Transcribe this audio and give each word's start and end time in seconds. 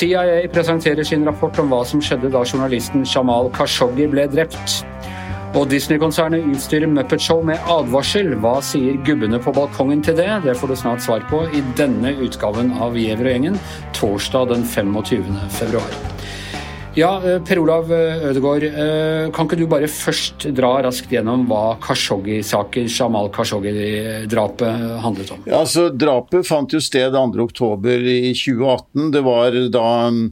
CIA 0.00 0.48
presenterer 0.48 1.04
sin 1.04 1.26
rapport 1.26 1.58
om 1.58 1.68
hva 1.68 1.82
som 1.84 2.00
skjedde 2.00 2.30
da 2.32 2.40
journalisten 2.40 3.02
Jamal 3.04 3.50
Khashoggi 3.52 4.06
ble 4.08 4.24
drept. 4.32 4.78
Og 5.58 5.66
Disney-konsernet 5.68 6.46
utstyrer 6.54 6.88
Muppet 6.88 7.20
Show 7.20 7.42
med 7.44 7.60
advarsel. 7.68 8.32
Hva 8.40 8.54
sier 8.64 8.96
gubbene 9.04 9.42
på 9.44 9.52
balkongen 9.52 10.00
til 10.06 10.16
det? 10.16 10.30
Det 10.46 10.54
får 10.56 10.72
du 10.72 10.76
snart 10.78 11.04
svar 11.04 11.26
på 11.28 11.42
i 11.52 11.60
denne 11.76 12.14
utgaven 12.16 12.72
av 12.80 12.96
Giæver 12.96 13.28
og 13.28 13.36
gjengen, 13.36 13.60
torsdag 13.98 14.54
den 14.54 14.64
25. 14.64 15.36
februar. 15.58 16.19
Ja, 16.94 17.22
eh, 17.24 17.42
Per 17.44 17.58
Olav 17.58 17.92
eh, 17.92 18.24
Ødegaard, 18.26 18.64
eh, 18.66 19.30
kan 19.30 19.46
ikke 19.46 19.58
du 19.60 19.66
bare 19.70 19.86
først 19.86 20.48
dra 20.56 20.72
raskt 20.82 21.12
gjennom 21.14 21.44
hva 21.46 21.76
Khashoggi-saken, 21.84 22.88
Jamal 22.90 23.30
Khashoggi-drapet 23.30 24.88
handlet 25.04 25.30
om? 25.30 25.44
Ja, 25.46 25.60
altså 25.60 25.86
Drapet 25.94 26.48
fant 26.48 26.74
jo 26.74 26.80
sted 26.82 27.14
2.10 27.14 28.10
i 28.10 28.32
2018. 28.34 29.12
Det 29.14 29.22
var 29.22 29.58
da 29.70 29.86
um, 30.10 30.22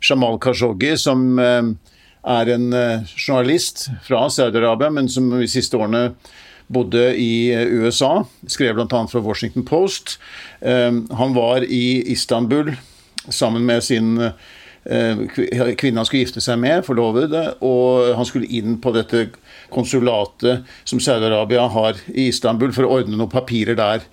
Jamal 0.00 0.40
Khashoggi, 0.40 0.94
som 0.96 1.38
er 1.38 2.52
en 2.54 2.68
journalist 3.12 3.90
fra 4.06 4.24
Saudi-Arabia, 4.32 4.88
men 4.94 5.12
som 5.12 5.28
de 5.34 5.48
siste 5.50 5.76
årene 5.76 6.14
bodde 6.72 7.10
i 7.20 7.52
USA. 7.52 8.22
Skrev 8.48 8.80
bl.a. 8.80 9.04
for 9.12 9.20
Washington 9.20 9.64
Post. 9.68 10.16
Han 10.60 11.36
var 11.36 11.64
i 11.64 12.00
Istanbul 12.12 12.72
sammen 13.28 13.66
med 13.68 13.84
sin 13.84 14.16
Eh, 14.84 15.16
kvinnen 15.76 16.00
han 16.00 16.06
skulle 16.06 16.22
gifte 16.22 16.42
seg 16.42 16.60
med, 16.62 16.84
forlovede, 16.86 17.42
og 17.66 18.14
han 18.16 18.28
skulle 18.28 18.48
inn 18.54 18.78
på 18.82 18.92
dette 18.94 19.26
konsulatet 19.74 20.64
som 20.88 21.02
Saudi-Arabia 21.02 21.66
har 21.74 21.98
i 22.14 22.28
Istanbul, 22.30 22.72
for 22.76 22.86
å 22.86 23.00
ordne 23.00 23.18
noen 23.18 23.32
papirer 23.32 23.78
der. 23.78 24.06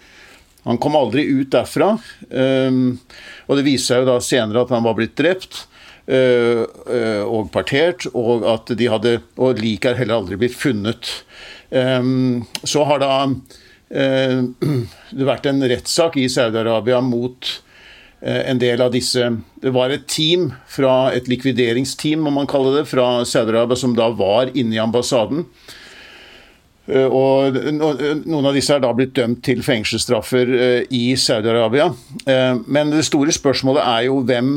Han 0.65 0.81
kom 0.81 0.97
aldri 0.97 1.27
ut 1.29 1.51
derfra, 1.53 1.93
ehm, 2.33 2.97
og 3.45 3.57
det 3.57 3.67
viste 3.67 3.93
seg 3.93 4.01
jo 4.01 4.09
da 4.09 4.19
senere 4.23 4.65
at 4.65 4.73
han 4.73 4.85
var 4.85 4.97
blitt 4.97 5.15
drept. 5.19 5.67
Eh, 6.05 6.61
eh, 6.93 7.23
og 7.25 7.49
partert, 7.53 8.05
og 8.13 8.43
at 8.45 8.69
de 8.77 8.89
hadde 8.91 9.13
Og 9.41 9.57
liket 9.57 9.87
er 9.89 9.97
heller 10.03 10.19
aldri 10.19 10.37
blitt 10.37 10.53
funnet. 10.53 11.09
Så 11.73 12.83
har 12.85 12.99
da 13.01 13.25
det 13.89 15.25
vært 15.25 15.47
en 15.49 15.65
rettssak 15.65 16.17
i 16.21 16.27
Saudi-Arabia 16.29 17.01
mot 17.01 17.49
Eh, 17.49 17.74
en 18.25 18.57
del 18.57 18.81
av 18.81 18.89
disse 18.89 19.27
Det 19.61 19.69
var 19.69 19.91
et 19.93 20.07
team, 20.09 20.47
fra 20.65 21.11
et 21.13 21.27
likvideringsteam, 21.29 22.23
må 22.25 22.33
man 22.33 22.49
kalle 22.49 22.79
det, 22.79 22.87
fra 22.89 23.21
Saudi-Arabia 23.21 23.77
som 23.77 23.93
da 23.97 24.09
var 24.09 24.49
inne 24.57 24.77
i 24.77 24.81
ambassaden. 24.81 25.45
Eh, 26.89 27.05
og 27.05 27.57
Noen 27.75 28.49
av 28.49 28.57
disse 28.57 28.73
er 28.73 28.81
da 28.81 28.91
blitt 28.97 29.15
dømt 29.17 29.43
til 29.45 29.61
fengselsstraffer 29.65 30.55
eh, 30.57 30.81
i 30.89 31.13
Saudi-Arabia. 31.19 31.91
Men 32.65 32.93
det 32.93 33.05
store 33.05 33.33
spørsmålet 33.35 33.85
er 33.85 34.07
jo 34.09 34.19
hvem 34.25 34.51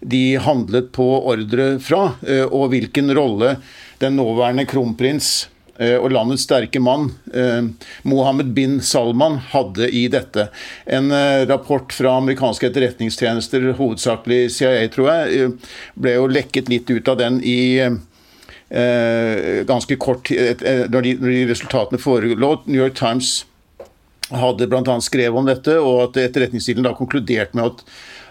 de 0.00 0.24
handlet 0.40 0.88
på 0.96 1.06
ordre 1.20 1.74
fra, 1.84 2.14
og 2.48 2.70
hvilken 2.72 3.12
rolle 3.16 3.58
den 4.00 4.16
nåværende 4.16 4.64
kronprins 4.68 5.50
Eh, 5.59 5.59
og 6.00 6.10
landets 6.12 6.44
sterke 6.44 6.80
mann, 6.82 7.10
eh, 7.32 7.62
Mohammed 8.02 8.52
bin 8.56 8.80
Salman, 8.84 9.38
hadde 9.52 9.88
i 9.88 10.06
dette. 10.12 10.48
En 10.86 11.10
eh, 11.10 11.46
rapport 11.48 11.92
fra 11.92 12.18
amerikanske 12.20 12.68
etterretningstjenester, 12.68 13.70
hovedsakelig 13.78 14.50
CIA, 14.58 14.86
tror 14.92 15.10
jeg, 15.10 15.52
ble 15.96 16.16
jo 16.18 16.30
lekket 16.30 16.68
litt 16.72 16.90
ut 16.90 17.08
av 17.08 17.20
den 17.22 17.42
i 17.44 17.60
ganske 18.70 19.96
kort 19.98 20.28
når 20.30 21.02
de, 21.02 21.14
når 21.18 21.32
de 21.34 21.46
resultatene 21.48 21.98
forelå. 21.98 22.52
New 22.70 22.78
York 22.78 22.94
Times 22.94 23.40
hadde 24.30 24.68
bl.a. 24.70 25.00
skrevet 25.02 25.38
om 25.38 25.48
dette, 25.48 25.74
og 25.82 26.04
at 26.04 26.20
etterretningsstilen 26.22 26.86
da 26.86 26.94
konkluderte 26.94 27.58
med 27.58 27.72
at 27.72 27.82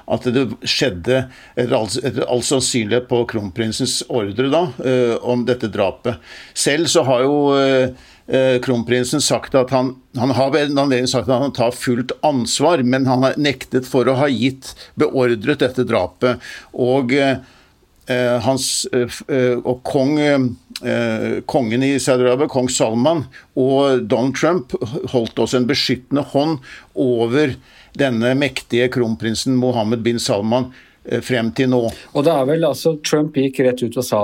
at 0.09 0.27
det 0.33 0.45
skjedde 0.67 1.23
etter 1.59 2.23
all 2.25 2.43
sannsynlighet 2.45 3.09
på 3.09 3.23
kronprinsens 3.29 4.01
ordre 4.09 4.49
da, 4.51 4.63
eh, 4.85 5.15
om 5.21 5.45
dette 5.47 5.69
drapet. 5.71 6.17
Selv 6.57 6.89
så 6.91 7.03
har 7.07 7.25
jo 7.25 7.35
eh, 7.57 7.93
eh, 8.27 8.57
kronprinsen 8.65 9.21
sagt 9.21 9.55
at 9.57 9.73
han, 9.75 9.93
han 10.17 10.33
har 10.37 10.57
sagt 11.05 11.29
at 11.29 11.45
han 11.45 11.55
tar 11.55 11.75
fullt 11.77 12.15
ansvar, 12.25 12.83
men 12.83 13.07
han 13.09 13.25
har 13.27 13.37
nektet 13.37 13.87
for 13.89 14.09
å 14.09 14.17
ha 14.19 14.29
gitt 14.31 14.73
beordret 14.99 15.61
dette 15.61 15.85
drapet. 15.87 16.41
Og 16.73 17.13
eh, 17.15 18.37
hans 18.45 18.87
eh, 18.93 19.55
og 19.61 19.83
kong, 19.87 20.17
eh, 20.19 21.41
kongen 21.49 21.85
i 21.85 21.95
Saudi-Arabia, 22.01 22.49
kong 22.51 22.69
Salman, 22.73 23.27
og 23.59 24.07
Donald 24.09 24.37
Trump 24.39 24.73
holdt 25.13 25.39
også 25.39 25.61
en 25.61 25.69
beskyttende 25.69 26.25
hånd 26.33 26.59
over 26.97 27.53
denne 27.99 28.33
mektige 28.37 28.89
kronprinsen 28.93 29.57
Mohammed 29.59 30.03
bin 30.05 30.19
Salman 30.21 30.69
eh, 31.05 31.21
frem 31.25 31.51
til 31.55 31.71
nå. 31.73 31.83
Og 32.13 32.25
det 32.25 32.33
er 32.33 32.49
vel 32.49 32.67
altså 32.67 32.97
Trump 33.05 33.37
gikk 33.37 33.61
rett 33.65 33.83
ut 33.83 33.99
og 33.99 34.05
sa, 34.05 34.23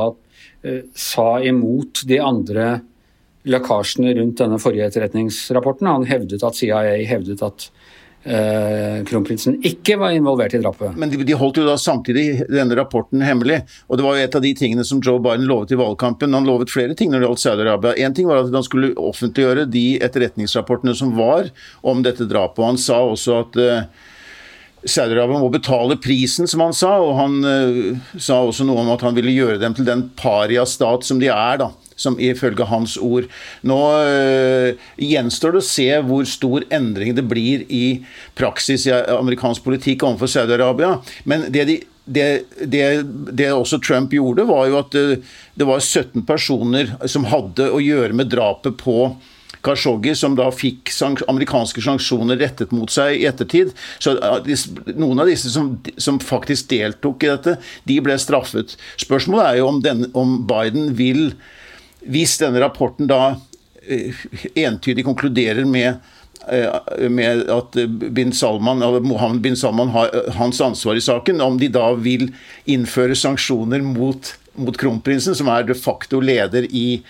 eh, 0.66 0.84
sa 0.96 1.30
imot 1.44 2.06
de 2.10 2.20
andre 2.24 2.70
lekkasjene 3.46 4.16
rundt 4.18 4.40
denne 4.42 4.58
forrige 4.62 4.90
etterretningsrapporten. 4.90 5.90
Han 5.90 6.08
hevdet 6.10 6.44
at 6.46 6.58
CIA 6.58 6.98
hevdet 7.06 7.44
at 7.46 7.70
kronprinsen 8.26 9.60
ikke 9.62 10.00
var 10.02 10.16
involvert 10.16 10.56
i 10.58 10.62
drapet. 10.62 10.96
Men 10.98 11.12
de, 11.12 11.20
de, 11.22 11.36
holdt 11.38 11.60
jo 11.62 11.66
da 11.68 11.76
samtidig 11.78 12.48
denne 12.50 12.74
rapporten 12.78 13.22
hemmelig. 13.22 13.60
Og 13.86 14.00
det 14.00 14.06
var 14.06 14.18
jo 14.18 14.26
et 14.26 14.38
av 14.40 14.42
de 14.42 14.54
tingene 14.58 14.86
som 14.88 15.02
Joe 15.04 15.22
Biden 15.22 15.46
lovet 15.46 15.76
i 15.76 15.78
valgkampen. 15.78 16.34
Han 16.34 16.48
lovet 16.50 16.74
flere 16.74 16.98
ting 16.98 17.14
når 17.14 17.22
det 17.22 17.30
gjaldt 17.30 17.44
Saudi-Arabia. 17.44 17.94
Én 18.02 18.18
ting 18.18 18.26
var 18.30 18.42
at 18.42 18.50
han 18.56 18.66
skulle 18.66 18.96
offentliggjøre 18.98 19.68
de 19.70 19.86
etterretningsrapportene 20.06 20.96
som 20.98 21.14
var 21.18 21.52
om 21.86 22.02
dette 22.06 22.26
drapet. 22.30 22.64
Og 22.64 22.72
han 22.74 22.82
sa 22.82 23.04
også 23.06 23.40
at 23.44 23.62
eh, 23.62 24.12
Saudi-Arabia 24.86 25.42
må 25.42 25.54
betale 25.54 25.98
prisen, 26.02 26.50
som 26.50 26.66
han 26.66 26.76
sa. 26.78 26.96
Og 27.02 27.16
han 27.20 27.40
uh, 27.46 28.12
sa 28.18 28.42
også 28.42 28.66
noe 28.68 28.84
om 28.84 28.94
at 28.94 29.06
han 29.06 29.18
ville 29.18 29.34
gjøre 29.34 29.62
dem 29.62 29.78
til 29.78 29.88
den 29.88 30.08
paria-stat 30.18 31.06
som 31.06 31.22
de 31.22 31.30
er. 31.34 31.62
da 31.62 31.72
som 31.96 32.20
ifølge 32.20 32.68
hans 32.70 32.98
ord. 33.02 33.28
Nå 33.68 33.80
øh, 34.04 34.86
gjenstår 35.00 35.56
det 35.56 35.64
å 35.64 35.68
se 35.70 35.90
hvor 36.08 36.28
stor 36.30 36.66
endring 36.74 37.16
det 37.16 37.26
blir 37.28 37.66
i 37.72 37.86
praksis 38.38 38.88
i 38.90 38.96
amerikansk 39.16 39.66
politikk 39.66 40.04
overfor 40.08 40.32
Saudi-Arabia. 40.32 40.98
Men 41.24 41.48
det, 41.54 41.68
de, 41.70 41.78
det, 42.06 42.28
det, 42.60 42.88
det, 43.32 43.52
også 43.54 43.80
Trump 43.84 44.14
gjorde, 44.14 44.48
var 44.50 44.68
jo 44.70 44.82
at 44.82 44.92
det, 44.96 45.06
øh, 45.20 45.32
det 45.56 45.70
var 45.70 45.80
17 45.80 46.26
personer 46.28 46.92
som 47.08 47.30
hadde 47.32 47.70
å 47.72 47.80
gjøre 47.80 48.16
med 48.18 48.32
drapet 48.34 48.76
på 48.82 49.16
Khashoggi, 49.66 50.14
som 50.16 50.36
da 50.38 50.48
fikk 50.54 50.92
amerikanske 51.28 51.82
sanksjoner 51.82 52.38
rettet 52.42 52.74
mot 52.76 52.92
seg 52.92 53.18
i 53.18 53.26
ettertid. 53.30 53.74
Så 54.04 54.16
Noen 54.94 55.24
av 55.24 55.30
disse 55.30 55.52
som, 55.54 55.76
som 55.98 56.22
faktisk 56.22 56.70
deltok 56.74 57.26
i 57.26 57.32
dette, 57.32 57.58
de 57.90 58.00
ble 58.04 58.18
straffet. 58.22 58.76
Spørsmålet 59.02 59.48
er 59.48 59.62
jo 59.62 59.70
om, 59.72 59.82
den, 59.86 60.10
om 60.14 60.38
Biden 60.48 60.92
vil 61.00 61.32
hvis 62.12 62.38
denne 62.42 62.62
rapporten 62.64 63.10
da 63.10 63.36
eh, 63.88 64.14
entydig 64.66 65.06
konkluderer 65.08 65.66
med 65.66 65.96
eh, 66.50 67.10
med 67.10 67.46
at 67.50 67.78
bin 68.14 68.34
Salman, 68.36 68.84
Mohammed 69.06 69.42
bin 69.42 69.58
Salman 69.58 69.94
har 69.96 70.12
eh, 70.14 70.32
hans 70.38 70.62
ansvar 70.62 70.96
i 70.96 71.04
saken, 71.04 71.42
om 71.42 71.60
de 71.62 71.72
da 71.74 71.92
vil 71.98 72.30
innføre 72.70 73.18
sanksjoner 73.18 73.82
mot, 73.86 74.36
mot 74.60 74.78
kronprinsen, 74.78 75.38
som 75.38 75.50
er 75.54 75.66
de 75.66 75.78
facto 75.78 76.22
leder 76.22 76.70
i, 76.70 77.02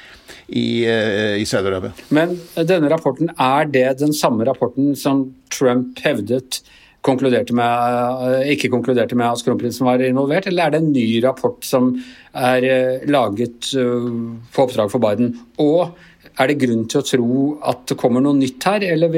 i, 0.48 0.68
i 0.86 1.46
Saudi-Arabia. 1.48 1.92
Men 2.16 2.38
denne 2.56 2.92
rapporten, 2.92 3.34
er 3.36 3.68
det 3.72 3.90
den 4.00 4.16
samme 4.16 4.48
rapporten 4.48 4.96
som 5.00 5.28
Trump 5.52 6.00
hevdet 6.06 6.62
konkluderte 7.06 7.56
med, 7.56 8.50
ikke 8.52 8.72
konkluderte 8.74 9.18
med 9.18 9.28
at 9.30 9.46
kronprinsen 9.46 9.86
var 9.88 10.02
involvert, 10.04 10.50
eller 10.50 10.66
er 10.66 10.74
det 10.74 10.82
en 10.82 10.92
ny 10.96 11.08
rapport 11.24 11.66
som 11.66 11.94
er 12.36 12.66
eh, 12.66 13.06
laget 13.12 13.72
eh, 13.78 14.10
på 14.56 14.66
oppdrag 14.66 14.92
for 14.94 15.04
Biden? 15.04 15.36
Og 15.62 15.94
er 16.36 16.52
det 16.52 16.58
grunn 16.60 16.84
til 16.92 17.00
å 17.00 17.06
tro 17.08 17.36
at 17.64 17.86
det 17.90 17.98
kommer 18.00 18.24
noe 18.24 18.36
nytt 18.38 18.66
her, 18.68 18.84
eller 18.84 19.14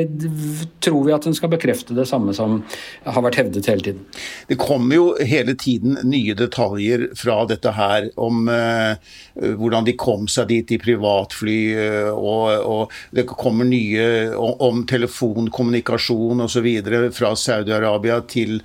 tror 0.84 1.06
vi 1.08 1.14
at 1.16 1.25
den 1.25 1.36
skal 1.38 1.52
bekrefte 1.52 1.96
det 1.98 2.06
samme 2.10 2.34
som 2.38 2.60
har 3.06 3.25
vært 3.25 3.40
hevdet 3.42 3.69
hele 3.72 3.86
tiden? 3.86 4.04
Det 4.50 4.60
kommer 4.62 5.00
jo 5.00 5.06
hele 5.18 5.56
tiden 5.58 5.98
nye 6.06 6.36
detaljer 6.38 7.08
fra 7.18 7.40
dette 7.50 7.74
her 7.74 8.10
om 8.22 8.46
uh, 8.52 9.00
hvordan 9.34 9.88
de 9.88 9.96
kom 9.98 10.28
seg 10.31 10.52
dit 10.52 10.75
i 10.75 10.80
privatfly, 10.81 11.58
uh, 11.78 12.12
og, 12.14 12.46
og, 12.68 12.96
det 13.18 13.25
kommer 13.30 13.68
nye 13.68 14.06
om, 14.38 14.54
om 14.68 14.86
telefonkommunikasjon 14.90 16.46
osv. 16.46 16.69
fra 17.18 17.34
Saudi-Arabia 17.38 18.19
til 18.30 18.60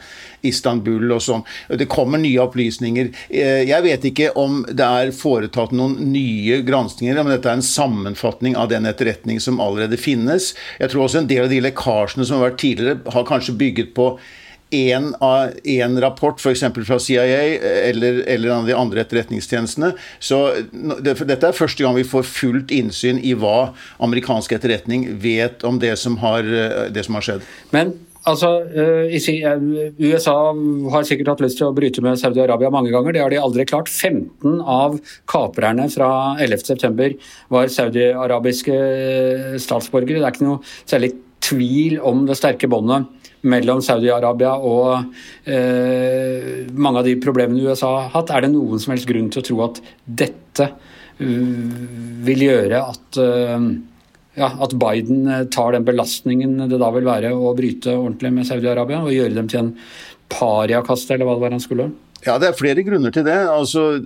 Istanbul 0.44 1.14
og 1.14 1.22
sånn. 1.22 1.44
Det 1.78 1.88
kommer 1.90 2.20
nye 2.20 2.42
opplysninger. 2.44 3.12
Uh, 3.32 3.62
jeg 3.64 3.88
vet 3.88 4.06
ikke 4.12 4.30
om 4.40 4.60
det 4.68 4.84
er 4.86 5.16
foretatt 5.16 5.72
noen 5.76 5.96
nye 6.12 6.60
granskinger, 6.66 7.22
men 7.22 7.36
dette 7.36 7.48
er 7.48 7.60
en 7.60 7.64
sammenfatning 7.64 8.41
oppfatning 8.42 8.56
av 8.56 8.68
den 8.68 8.86
etterretning 8.86 9.40
som 9.40 9.60
allerede 9.60 9.96
finnes. 9.96 10.54
Jeg 10.80 10.90
tror 10.90 11.04
også 11.06 11.22
en 11.22 11.28
del 11.28 11.44
av 11.44 11.50
de 11.50 11.60
lekkasjene 11.62 12.26
som 12.26 12.40
har 12.40 12.50
vært 12.50 12.60
tidligere, 12.60 13.00
har 13.12 13.24
kanskje 13.24 13.56
bygget 13.58 13.94
på 13.94 14.18
én 14.72 15.98
rapport, 16.02 16.40
f.eks. 16.40 16.64
fra 16.86 16.98
CIA 16.98 17.40
eller, 17.90 18.22
eller 18.26 18.54
av 18.56 18.68
de 18.68 18.76
andre 18.76 19.04
etterretningstjenestene. 19.04 19.92
Så 20.18 20.44
det, 20.72 21.16
Dette 21.28 21.50
er 21.50 21.56
første 21.56 21.84
gang 21.84 21.96
vi 21.98 22.06
får 22.08 22.28
fullt 22.28 22.72
innsyn 22.74 23.20
i 23.22 23.34
hva 23.38 23.72
amerikansk 24.02 24.56
etterretning 24.56 25.08
vet 25.22 25.66
om 25.68 25.80
det 25.82 25.96
som 26.00 26.18
har, 26.22 26.48
det 26.92 27.04
som 27.06 27.18
har 27.18 27.28
skjedd. 27.28 27.52
Men 27.74 27.94
Altså, 28.22 28.48
USA 29.98 30.34
har 30.94 31.06
sikkert 31.06 31.32
hatt 31.32 31.40
lyst 31.42 31.58
til 31.58 31.66
å 31.66 31.74
bryte 31.74 32.02
med 32.04 32.20
Saudi-Arabia 32.20 32.70
mange 32.70 32.92
ganger. 32.94 33.16
Det 33.16 33.22
har 33.24 33.32
de 33.34 33.40
aldri 33.42 33.66
klart. 33.66 33.90
15 33.90 34.60
av 34.62 34.94
kaprerne 35.30 35.88
fra 35.90 36.10
11.9 36.38 37.16
var 37.50 37.72
saudi-arabiske 37.74 38.76
statsborgere. 39.62 40.22
Det 40.22 40.28
er 40.28 40.36
ikke 40.36 40.46
noe 40.46 40.62
særlig 40.84 41.10
tvil 41.42 41.98
om 42.06 42.22
det 42.28 42.38
sterke 42.38 42.70
båndet 42.70 43.10
mellom 43.42 43.82
Saudi-Arabia 43.82 44.54
og 44.62 45.14
eh, 45.50 46.68
mange 46.72 47.02
av 47.02 47.08
de 47.08 47.16
problemene 47.22 47.64
USA 47.66 47.90
har 47.96 48.12
hatt. 48.14 48.30
Er 48.30 48.46
det 48.46 48.52
noen 48.54 48.82
som 48.82 48.94
helst 48.94 49.08
grunn 49.10 49.30
til 49.32 49.42
å 49.42 49.46
tro 49.48 49.62
at 49.66 49.82
dette 50.06 50.70
vil 51.22 52.40
gjøre 52.42 52.78
at 52.82 53.18
uh, 53.20 53.66
ja, 54.38 54.48
at 54.64 54.72
Biden 54.80 55.26
eh, 55.28 55.44
tar 55.52 55.74
den 55.76 55.84
belastningen 55.86 56.56
det 56.70 56.80
da 56.80 56.88
vil 56.94 57.06
være 57.06 57.34
å 57.36 57.52
bryte 57.56 57.92
ordentlig 57.94 58.32
med 58.38 58.48
Saudi-Arabia 58.48 59.02
og 59.04 59.12
gjøre 59.12 59.36
dem 59.36 59.50
til 59.50 59.60
en 59.60 59.74
pariakaste, 60.32 61.12
eller 61.14 61.28
hva 61.28 61.36
det 61.36 61.44
var 61.44 61.54
han 61.56 61.62
skulle? 61.62 61.90
Ja, 62.22 62.38
Det 62.38 62.48
er 62.48 62.54
flere 62.54 62.82
grunner 62.86 63.10
til 63.10 63.24
det. 63.26 63.34
Altså, 63.50 63.98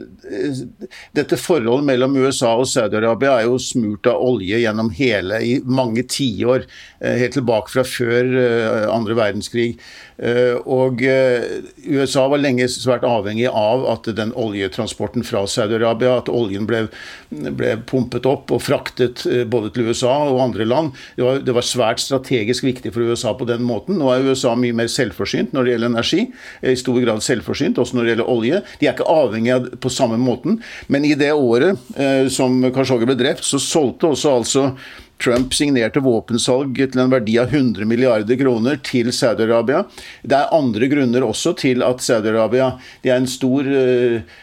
dette 1.17 1.37
Forholdet 1.37 1.85
mellom 1.85 2.17
USA 2.17 2.55
og 2.57 2.69
Saudi-Arabia 2.71 3.35
er 3.43 3.49
jo 3.51 3.59
smurt 3.61 4.09
av 4.09 4.23
olje 4.25 4.63
gjennom 4.63 4.89
hele, 4.97 5.43
i 5.45 5.59
mange 5.61 6.07
tiår. 6.09 6.65
Eh, 7.01 7.19
helt 7.21 7.37
tilbake 7.37 7.75
fra 7.75 7.85
før 7.85 8.31
eh, 8.41 8.87
andre 8.89 9.17
verdenskrig. 9.19 9.77
Eh, 10.17 10.57
og 10.65 11.03
USA 11.05 12.25
var 12.33 12.41
lenge 12.41 12.71
svært 12.73 13.05
avhengig 13.05 13.51
av 13.51 13.85
at 13.93 14.09
den 14.17 14.33
oljetransporten 14.33 15.27
fra 15.27 15.45
Saudi-Arabia, 15.45 16.17
at 16.23 16.33
oljen 16.33 16.65
ble, 16.69 16.87
ble, 17.29 17.75
pumpet 17.85 18.25
opp 18.29 18.55
og 18.55 18.65
fraktet 18.65 19.27
både 19.53 19.75
til 19.75 19.91
USA 19.91 20.15
og 20.31 20.41
andre 20.41 20.65
land. 20.65 20.97
Det 21.19 21.27
var, 21.27 21.43
det 21.45 21.53
var, 21.53 21.67
svært 21.67 22.01
strategisk 22.01 22.65
viktig 22.65 22.95
for 22.95 23.05
USA 23.05 23.35
på 23.37 23.45
den 23.49 23.65
måten. 23.67 23.99
Nå 24.01 24.09
er 24.13 24.25
USA 24.25 24.55
mye 24.57 24.77
mer 24.77 24.89
selvforsynt 24.89 25.53
når 25.53 25.67
det 25.67 25.75
gjelder 25.75 25.93
energi. 25.93 26.27
I 26.65 26.77
stor 26.79 27.01
grad 27.03 27.25
selvforsynt 27.27 27.81
også 27.83 27.99
når 27.99 28.06
det 28.07 28.15
gjelder 28.15 28.31
olje. 28.33 28.61
De 28.81 28.89
er 28.89 28.95
ikke 28.95 29.09
avhengig 29.11 29.55
av 29.57 29.67
på 29.83 29.93
samme 29.93 30.19
måten. 30.21 30.61
Men 30.93 31.07
i 31.07 31.17
det 31.19 31.33
året 31.35 31.99
eh, 31.99 32.31
som 32.33 32.63
Khashoggi 32.73 33.09
ble 33.09 33.19
drept, 33.19 33.45
så 33.47 33.61
solgte 33.63 34.13
også 34.15 34.37
altså 34.39 34.71
Trump 35.23 35.55
signerte 35.57 36.03
våpensalg 36.05 36.77
til 36.77 37.01
en 37.01 37.13
verdi 37.13 37.39
av 37.41 37.53
100 37.55 37.89
milliarder 37.89 38.37
kroner 38.37 38.77
til 38.85 39.09
Saudi-Arabia. 39.15 39.87
Det 40.23 40.37
er 40.37 40.53
andre 40.55 40.91
grunner 40.93 41.25
også 41.25 41.55
til 41.57 41.85
at 41.87 42.05
Saudi-Arabia 42.05 42.75
er 43.07 43.15
en 43.17 43.29
stor 43.31 43.65
uh, 43.65 44.37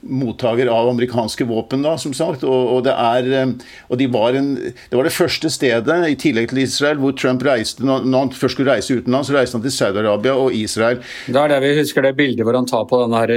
mottaker 0.00 0.70
av 0.70 0.90
amerikanske 0.92 1.46
våpen, 1.48 1.82
da, 1.86 1.96
som 1.98 2.14
sagt. 2.16 2.44
Og, 2.44 2.74
og, 2.76 2.82
det, 2.86 2.94
er, 2.94 3.48
uh, 3.48 3.70
og 3.88 4.00
de 4.00 4.08
var 4.12 4.36
en, 4.38 4.52
det 4.60 4.98
var 4.98 5.08
det 5.08 5.14
første 5.14 5.50
stedet, 5.52 5.98
i 6.10 6.18
tillegg 6.20 6.50
til 6.52 6.62
Israel, 6.62 7.00
hvor 7.00 7.16
Trump 7.16 7.42
reiste 7.46 7.84
Når, 7.86 8.04
han 8.12 8.32
først 8.36 8.58
skulle 8.58 8.74
reise 8.74 8.98
utenlands, 8.98 9.30
så 9.30 9.36
reiste 9.38 9.56
han 9.56 9.64
til 9.64 9.74
Saudi-Arabia 9.74 10.36
og 10.36 10.54
Israel. 10.54 11.00
Da 11.30 11.46
er 11.46 11.54
det 11.54 11.60
vi 11.64 11.72
husker 11.80 12.04
det 12.04 12.14
bildet 12.18 12.44
hvor 12.46 12.58
han 12.58 12.68
tar 12.68 12.86
på 12.90 13.00
den 13.00 13.16
her 13.16 13.32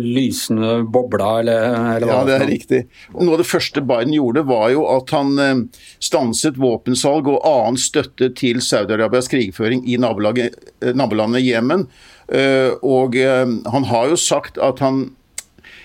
lysende 0.00 0.80
bobla, 0.88 1.34
eller, 1.42 1.68
eller 1.96 2.08
hva? 2.08 2.18
Ja, 2.22 2.24
det 2.28 2.38
er 2.38 2.48
riktig. 2.50 2.82
Noe 3.18 3.36
av 3.36 3.42
det 3.44 3.48
første 3.50 3.84
Biden 3.84 4.16
gjorde, 4.16 4.46
var 4.48 4.70
jo 4.72 4.86
at 4.90 5.12
han 5.12 5.34
Eh, 5.42 5.56
stanset 5.98 6.58
våpensalg 6.60 7.28
og 7.30 7.42
annen 7.46 7.80
støtte 7.80 8.32
til 8.38 8.62
Saudi-Arabias 8.64 9.30
krigføring 9.32 9.84
i 9.88 9.98
eh, 9.98 10.94
nabolandet 10.94 11.44
Jemen. 11.44 11.86
Eh, 12.32 12.70
og 12.82 13.18
han 13.18 13.90
har 13.90 14.12
jo 14.12 14.20
sagt 14.20 14.60
at 14.62 14.84
han 14.84 15.10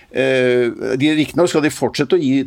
Riktignok 0.08 1.50
skal 1.52 1.66
de 1.66 1.68
fortsette 1.68 2.16
å 2.16 2.18
gi 2.22 2.38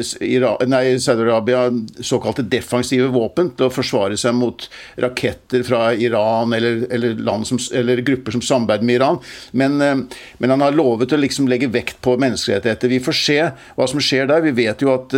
Saudi-Arabia 0.00 1.66
såkalte 2.00 2.46
defensive 2.48 3.10
våpen 3.12 3.50
til 3.58 3.66
å 3.66 3.74
forsvare 3.74 4.16
seg 4.16 4.38
mot 4.38 4.64
raketter 5.04 5.60
fra 5.68 5.90
Iran 5.92 6.56
eller, 6.56 6.86
eller, 6.88 7.20
som, 7.44 7.60
eller 7.76 8.00
grupper 8.08 8.32
som 8.32 8.40
samarbeider 8.40 8.88
med 8.88 8.96
Iran. 8.96 9.20
Men, 9.52 9.76
men, 9.76 10.54
han 10.54 10.64
har 10.64 10.72
lovet 10.72 11.12
å 11.12 11.20
liksom 11.20 11.52
legge 11.52 11.68
vekt 11.68 12.00
på 12.00 12.16
menneskerettigheter. 12.16 12.88
Vi 12.96 13.04
får 13.04 13.20
se 13.20 13.38
hva 13.76 13.92
som 13.92 14.00
skjer 14.00 14.32
der. 14.32 14.40
Vi 14.48 14.56
vet 14.56 14.80
jo 14.80 14.96
at, 14.96 15.12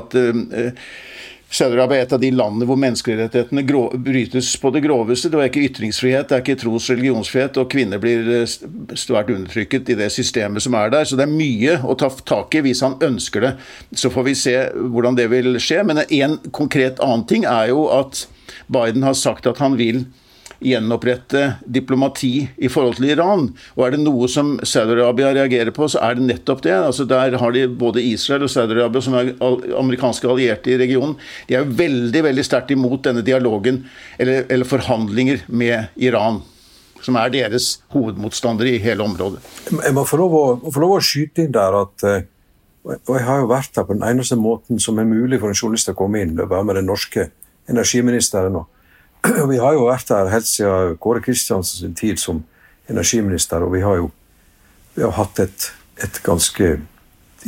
at 0.00 0.16
Saudi-Arabia 1.52 2.00
er 2.00 2.06
et 2.06 2.12
av 2.16 2.20
de 2.22 2.30
landene 2.32 2.66
hvor 2.68 2.78
menneskerettighetene 2.80 3.64
brytes 4.00 4.54
på 4.60 4.70
det 4.72 4.80
groveste. 4.86 5.28
Det 5.28 5.40
er 5.40 5.50
ikke 5.50 5.66
ytringsfrihet, 5.66 6.30
det 6.30 6.38
er 6.38 6.44
ikke 6.44 6.60
tros- 6.62 6.88
og 6.88 6.96
religionsfrihet, 6.96 7.60
og 7.60 7.68
kvinner 7.72 8.00
blir 8.00 8.30
eh, 8.38 8.54
svært 8.96 9.32
undertrykket 9.34 9.92
i 9.92 9.98
det 10.00 10.08
systemet 10.14 10.64
som 10.64 10.76
er 10.78 10.94
der. 10.94 11.04
Så 11.08 11.18
det 11.20 11.26
er 11.26 11.34
mye 11.34 11.76
å 11.84 11.96
ta 12.00 12.08
tak 12.24 12.56
i 12.56 12.64
hvis 12.64 12.80
han 12.84 12.96
ønsker 13.04 13.44
det. 13.44 13.52
Så 13.92 14.12
får 14.12 14.28
vi 14.30 14.36
se 14.38 14.56
hvordan 14.72 15.18
det 15.18 15.28
vil 15.32 15.60
skje. 15.60 15.82
Men 15.88 16.04
en 16.06 16.38
konkret 16.56 17.02
annen 17.04 17.28
ting 17.28 17.44
er 17.48 17.68
jo 17.74 17.84
at 17.92 18.24
Biden 18.72 19.04
har 19.04 19.18
sagt 19.18 19.48
at 19.50 19.60
han 19.60 19.76
vil 19.76 20.06
gjenopprette 20.62 21.42
diplomati 21.66 22.48
i 22.56 22.70
forhold 22.72 22.98
til 22.98 23.10
Iran. 23.12 23.48
Og 23.76 23.86
er 23.86 23.94
det 23.94 24.02
noe 24.04 24.28
som 24.30 24.54
Saudi-Arabia 24.62 25.32
reagerer 25.36 25.72
på, 25.74 25.88
så 25.90 26.02
er 26.06 26.18
det 26.18 26.28
nettopp 26.28 26.62
det. 26.66 26.74
Altså 26.76 27.06
Der 27.08 27.38
har 27.38 27.52
de 27.52 27.66
både 27.68 28.02
Israel 28.02 28.46
og 28.46 28.52
Saudi-Arabia, 28.52 29.02
som 29.04 29.18
er 29.18 29.34
amerikanske 29.78 30.28
allierte 30.28 30.72
i 30.72 30.78
regionen, 30.80 31.16
de 31.48 31.58
er 31.58 31.68
veldig 31.82 32.24
veldig 32.28 32.46
sterkt 32.46 32.72
imot 32.74 33.04
denne 33.04 33.24
dialogen, 33.26 33.84
eller, 34.18 34.46
eller 34.48 34.68
forhandlinger 34.68 35.44
med 35.48 35.92
Iran 35.96 36.42
som 37.02 37.16
er 37.18 37.32
deres 37.34 37.80
hovedmotstandere 37.90 38.76
i 38.76 38.82
hele 38.82 39.02
området. 39.02 39.40
Jeg 39.72 39.94
må 39.96 40.04
få 40.06 40.20
lov 40.20 40.36
å, 40.38 40.44
få 40.70 40.82
lov 40.84 40.92
å 40.96 41.02
skyte 41.02 41.42
inn 41.42 41.54
der 41.54 41.74
at 41.80 42.04
eh, 42.06 42.28
og 42.82 43.14
Jeg 43.14 43.22
har 43.28 43.36
jo 43.38 43.50
vært 43.50 43.76
der 43.76 43.84
på 43.86 43.94
den 43.94 44.02
eneste 44.02 44.34
måten 44.34 44.80
som 44.82 44.98
er 44.98 45.06
mulig 45.06 45.38
for 45.38 45.52
en 45.52 45.58
journalist 45.58 45.92
å 45.92 45.94
komme 45.94 46.18
inn 46.24 46.34
og 46.34 46.48
være 46.50 46.66
med 46.66 46.80
den 46.80 46.88
norske 46.90 47.28
energiministeren. 47.70 48.56
og 48.58 48.81
Vi 49.52 49.58
har 49.58 49.76
jo 49.76 49.86
vært 49.86 50.08
der 50.08 50.30
helt 50.32 50.48
siden 50.48 50.96
Kåre 51.02 51.22
Kristiansen 51.22 51.94
tid 51.94 52.18
som 52.18 52.42
energiminister, 52.90 53.62
og 53.62 53.72
vi 53.72 53.80
har 53.80 54.00
jo 54.00 54.10
vi 54.94 55.02
har 55.02 55.14
hatt 55.16 55.38
et, 55.40 55.68
et 56.04 56.18
ganske 56.22 56.66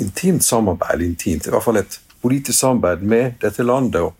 intimt 0.00 0.44
samarbeid, 0.44 1.02
intimt, 1.02 1.46
i 1.46 1.52
hvert 1.52 1.64
fall 1.64 1.76
et 1.76 1.98
politisk 2.22 2.58
samarbeid 2.58 3.02
med 3.02 3.40
dette 3.42 3.62
landet. 3.62 4.00
og 4.00 4.14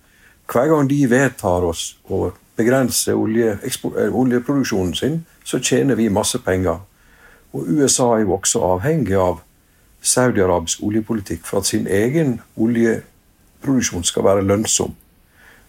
Hver 0.53 0.69
gang 0.69 0.91
de 0.91 0.99
vedtar 1.11 1.65
oss 1.65 1.95
å 2.11 2.33
begrense 2.57 3.15
olje, 3.15 3.55
eh, 3.63 4.11
oljeproduksjonen 4.13 4.95
sin, 4.95 5.25
så 5.45 5.59
tjener 5.59 5.95
vi 5.95 6.09
masse 6.09 6.39
penger. 6.39 6.83
Og 7.53 7.69
USA 7.69 8.11
er 8.15 8.27
jo 8.27 8.35
også 8.37 8.61
avhengig 8.75 9.17
av 9.17 9.41
Saudi-Arabisk 10.03 10.83
oljepolitikk 10.83 11.47
for 11.47 11.59
at 11.59 11.67
sin 11.67 11.87
egen 11.87 12.41
oljeproduksjon 12.57 14.05
skal 14.05 14.25
være 14.25 14.45
lønnsom. 14.45 14.95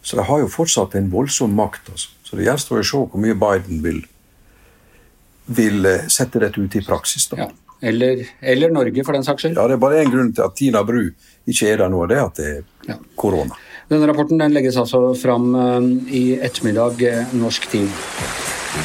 Så 0.06 0.20
de 0.20 0.26
har 0.28 0.42
jo 0.44 0.50
fortsatt 0.52 0.94
en 1.00 1.10
voldsom 1.10 1.56
makt. 1.58 1.90
Altså. 1.90 2.12
Så 2.26 2.38
det 2.38 2.46
gjenstår 2.46 2.82
å 2.82 2.86
se 2.86 3.00
hvor 3.02 3.22
mye 3.22 3.38
Biden 3.42 3.82
vil, 3.82 4.04
vil 5.58 5.90
eh, 5.90 6.06
sette 6.14 6.42
dette 6.44 6.62
ut 6.62 6.78
i 6.78 6.84
praksis. 6.86 7.26
Ja. 7.34 7.50
Eller, 7.86 8.22
eller, 8.40 8.72
Norge, 8.74 9.04
for 9.06 9.18
den 9.18 9.26
saks 9.26 9.44
skyld. 9.44 9.58
Ja, 9.58 9.66
Det 9.68 9.76
er 9.76 9.82
bare 9.82 10.04
én 10.04 10.14
grunn 10.14 10.32
til 10.34 10.46
at 10.46 10.56
Tina 10.58 10.86
Bru 10.86 11.02
ikke 11.50 11.72
er 11.72 11.82
der 11.82 11.92
nå, 11.92 12.06
og 12.06 12.10
det 12.10 12.20
er 12.20 12.24
at 12.30 12.38
det 12.38 12.48
er 12.52 12.62
ja. 12.94 13.00
korona. 13.18 13.58
Denne 13.90 14.08
rapporten 14.10 14.42
den 14.42 14.54
legges 14.54 14.78
altså 14.82 15.12
fram 15.18 15.52
uh, 15.54 15.82
i 16.10 16.38
ettermiddag 16.38 17.02
uh, 17.02 17.36
norsk 17.38 17.68
tid. 17.74 17.90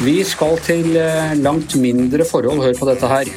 Vi 0.01 0.21
skal 0.25 0.57
til 0.63 0.93
langt 1.41 1.75
mindre 1.75 2.25
forhold. 2.25 2.63
Hør 2.63 2.77
på 2.79 2.87
dette 2.87 3.09
her. 3.11 3.33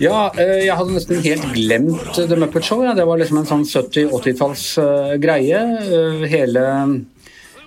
Ja, 0.00 0.30
eh, 0.32 0.62
jeg 0.64 0.76
hadde 0.78 0.94
nesten 0.96 1.18
helt 1.20 1.42
glemt 1.52 2.14
The 2.16 2.36
Muppet 2.40 2.64
Show. 2.64 2.80
Ja. 2.86 2.94
Det 2.96 3.04
var 3.04 3.20
liksom 3.20 3.42
en 3.42 3.48
sånn 3.48 3.66
70-80-talls 3.68 4.62
uh, 4.80 5.16
greie. 5.20 5.58
Uh, 5.90 6.22
hele, 6.24 6.62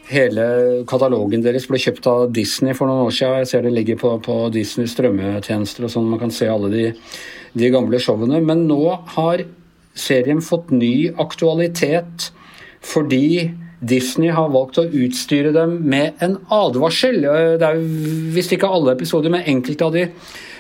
hele, 0.09 0.45
katalogen 0.89 1.43
deres 1.45 1.67
ble 1.69 1.77
kjøpt 1.77 2.07
av 2.09 2.23
Disney 2.33 2.73
for 2.73 2.89
noen 2.89 3.05
år 3.05 3.13
siden. 3.13 3.43
Jeg 3.43 3.51
ser 3.51 3.67
det 3.67 3.73
ligger 3.75 3.99
på, 4.01 4.15
på 4.25 4.37
Disney 4.55 4.89
strømmetjenester 4.89 5.85
og 5.85 5.93
sånn. 5.93 6.07
Man 6.09 6.23
kan 6.23 6.33
se 6.33 6.49
alle 6.49 6.71
de, 6.73 6.87
de 7.53 7.69
gamle 7.75 7.99
showene. 8.01 8.39
Men 8.41 8.63
nå 8.65 8.81
har 9.13 9.43
serien 9.93 10.41
fått 10.41 10.73
ny 10.73 11.11
aktualitet 11.21 12.31
fordi 12.83 13.51
Disney 13.83 14.33
har 14.33 14.49
valgt 14.49 14.79
å 14.81 14.87
utstyre 14.89 15.53
dem 15.53 15.77
med 15.85 16.17
en 16.25 16.39
advarsel. 16.49 17.21
Det 17.61 17.69
er 17.69 17.85
visst 18.33 18.57
ikke 18.57 18.73
alle 18.73 18.97
episoder, 18.97 19.29
men 19.29 19.45
enkelte 19.53 19.85
av 19.85 19.93
de 19.99 20.07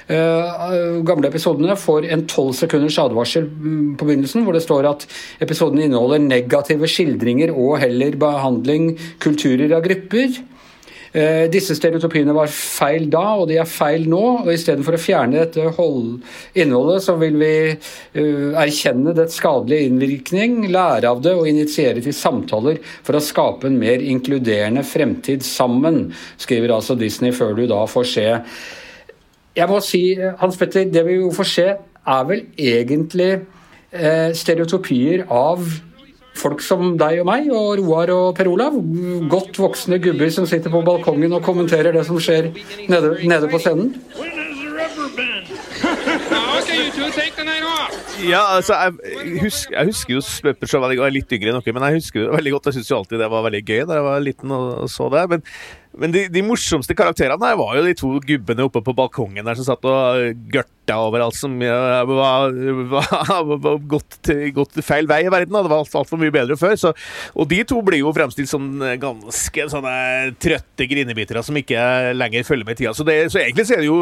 gamle 0.07 1.29
episodene 1.29 1.77
får 1.79 2.09
en 2.11 2.25
tolv 2.27 2.55
sekunders 2.57 2.97
advarsel 2.99 3.45
mm, 3.47 3.93
på 3.99 4.07
begynnelsen, 4.07 4.43
hvor 4.43 4.57
det 4.57 4.63
står 4.65 4.89
at 4.89 5.05
episodene 5.43 5.85
inneholder 5.87 6.23
negative 6.23 6.89
skildringer 6.91 7.53
og 7.53 7.77
heller 7.83 8.17
behandling 8.19 8.91
kulturer 9.23 9.71
av 9.77 9.85
grupper. 9.85 10.41
Eh, 11.13 11.45
disse 11.53 11.75
stereotypiene 11.77 12.33
var 12.33 12.49
feil 12.49 13.05
da, 13.13 13.21
og 13.37 13.45
de 13.51 13.59
er 13.61 13.69
feil 13.69 14.07
nå. 14.09 14.21
og 14.41 14.49
Istedenfor 14.49 14.97
å 14.97 15.01
fjerne 15.01 15.43
dette 15.43 15.67
innholdet, 16.57 17.03
så 17.05 17.13
vil 17.21 17.37
vi 17.37 17.53
uh, 17.69 18.57
erkjenne 18.63 19.13
dets 19.13 19.37
skadelige 19.37 19.91
innvirkning, 19.91 20.63
lære 20.73 21.11
av 21.11 21.21
det 21.21 21.35
og 21.37 21.49
initiere 21.49 22.01
til 22.01 22.17
samtaler 22.17 22.81
for 23.05 23.17
å 23.17 23.21
skape 23.21 23.69
en 23.69 23.77
mer 23.77 24.01
inkluderende 24.01 24.81
fremtid 24.87 25.45
sammen, 25.45 26.07
skriver 26.41 26.73
altså 26.73 26.97
Disney 26.97 27.35
før 27.35 27.53
du 27.61 27.67
da 27.69 27.83
får 27.89 28.09
se. 28.09 28.27
Jeg 29.53 29.69
må 29.69 29.79
si, 29.85 30.03
Hans 30.39 30.57
Petter, 30.57 30.87
det 30.89 31.03
vi 31.05 31.19
jo 31.19 31.31
får 31.33 31.49
se, 31.49 31.65
er 32.03 32.23
vel 32.29 32.45
egentlig 32.57 33.31
eh, 33.93 34.31
stereotypier 34.33 35.27
av 35.29 35.61
folk 36.33 36.63
som 36.65 36.95
deg 36.97 37.19
og 37.21 37.27
meg, 37.29 37.51
og 37.53 37.77
Roar 37.83 38.11
og 38.15 38.31
Per 38.37 38.49
Olav. 38.49 38.79
Godt 39.29 39.59
voksne 39.61 39.99
gubber 40.01 40.31
som 40.33 40.47
sitter 40.49 40.73
på 40.73 40.81
balkongen 40.85 41.37
og 41.37 41.45
kommenterer 41.45 41.93
det 41.93 42.05
som 42.07 42.17
skjer 42.17 42.49
nede, 42.89 43.19
nede 43.21 43.51
på 43.51 43.61
scenen. 43.61 43.93
Ja, 48.23 48.41
altså, 48.55 48.73
jeg, 48.73 49.37
husker, 49.41 49.77
jeg 49.77 49.85
husker 49.91 50.13
jo 50.15 50.21
godt. 50.23 50.93
Jeg 50.95 51.05
er 51.05 51.13
litt 51.13 51.33
yngre 51.35 51.53
enn 51.53 51.59
dere, 51.59 51.75
men 51.75 51.87
jeg 51.89 52.01
husker 52.01 52.23
jo 52.23 52.33
veldig 52.33 52.53
godt. 52.55 52.69
Jeg 52.69 52.79
syns 52.79 52.91
jo 52.91 52.99
alltid 53.01 53.21
det 53.21 53.31
var 53.33 53.45
veldig 53.45 53.63
gøy 53.67 53.81
da 53.89 53.99
jeg 53.99 54.05
var 54.07 54.23
liten 54.23 54.53
og 54.57 54.89
så 54.91 55.09
det. 55.13 55.23
Men 55.29 55.45
men 55.99 56.13
de, 56.13 56.23
de, 56.31 56.41
morsomste 56.45 56.95
karakterene 56.97 57.45
her 57.45 57.57
var 57.59 57.75
jo 57.77 57.83
de 57.85 57.93
to 57.97 58.09
gubbene 58.25 58.65
oppe 58.65 58.81
på 58.81 58.95
balkongen 58.97 59.45
der 59.45 59.57
som 59.59 59.67
satt 59.67 59.83
og 59.85 60.45
gørta 60.53 60.95
over 60.97 61.21
alt 61.25 61.37
som 61.37 61.53
var, 61.61 62.09
var, 62.09 63.51
var 63.61 63.83
gått, 63.91 64.17
gått, 64.55 64.79
feil 64.83 65.07
vei 65.09 65.21
i 65.27 65.31
verden. 65.31 65.53
Det 65.53 65.71
var 65.71 65.83
altfor 65.83 66.19
mye 66.19 66.33
bedre 66.33 66.57
før. 66.59 66.73
Så, 66.79 66.93
og 67.37 67.47
de 67.51 67.61
to 67.69 67.77
blir 67.85 68.01
jo 68.01 68.13
fremstilt 68.15 68.49
som 68.51 68.65
ganske 68.99 69.67
sånne 69.71 69.93
trøtte 70.41 70.87
grinebitere 70.89 71.43
som 71.45 71.59
ikke 71.61 72.15
lenger 72.17 72.47
følger 72.47 72.67
med 72.67 72.79
i 72.79 72.81
tida. 72.81 72.95
Så, 72.97 73.05
det, 73.07 73.19
så, 73.31 73.43
egentlig 73.43 73.67
så 73.69 73.77
er 73.77 73.83
det 73.83 73.91
jo 73.91 74.01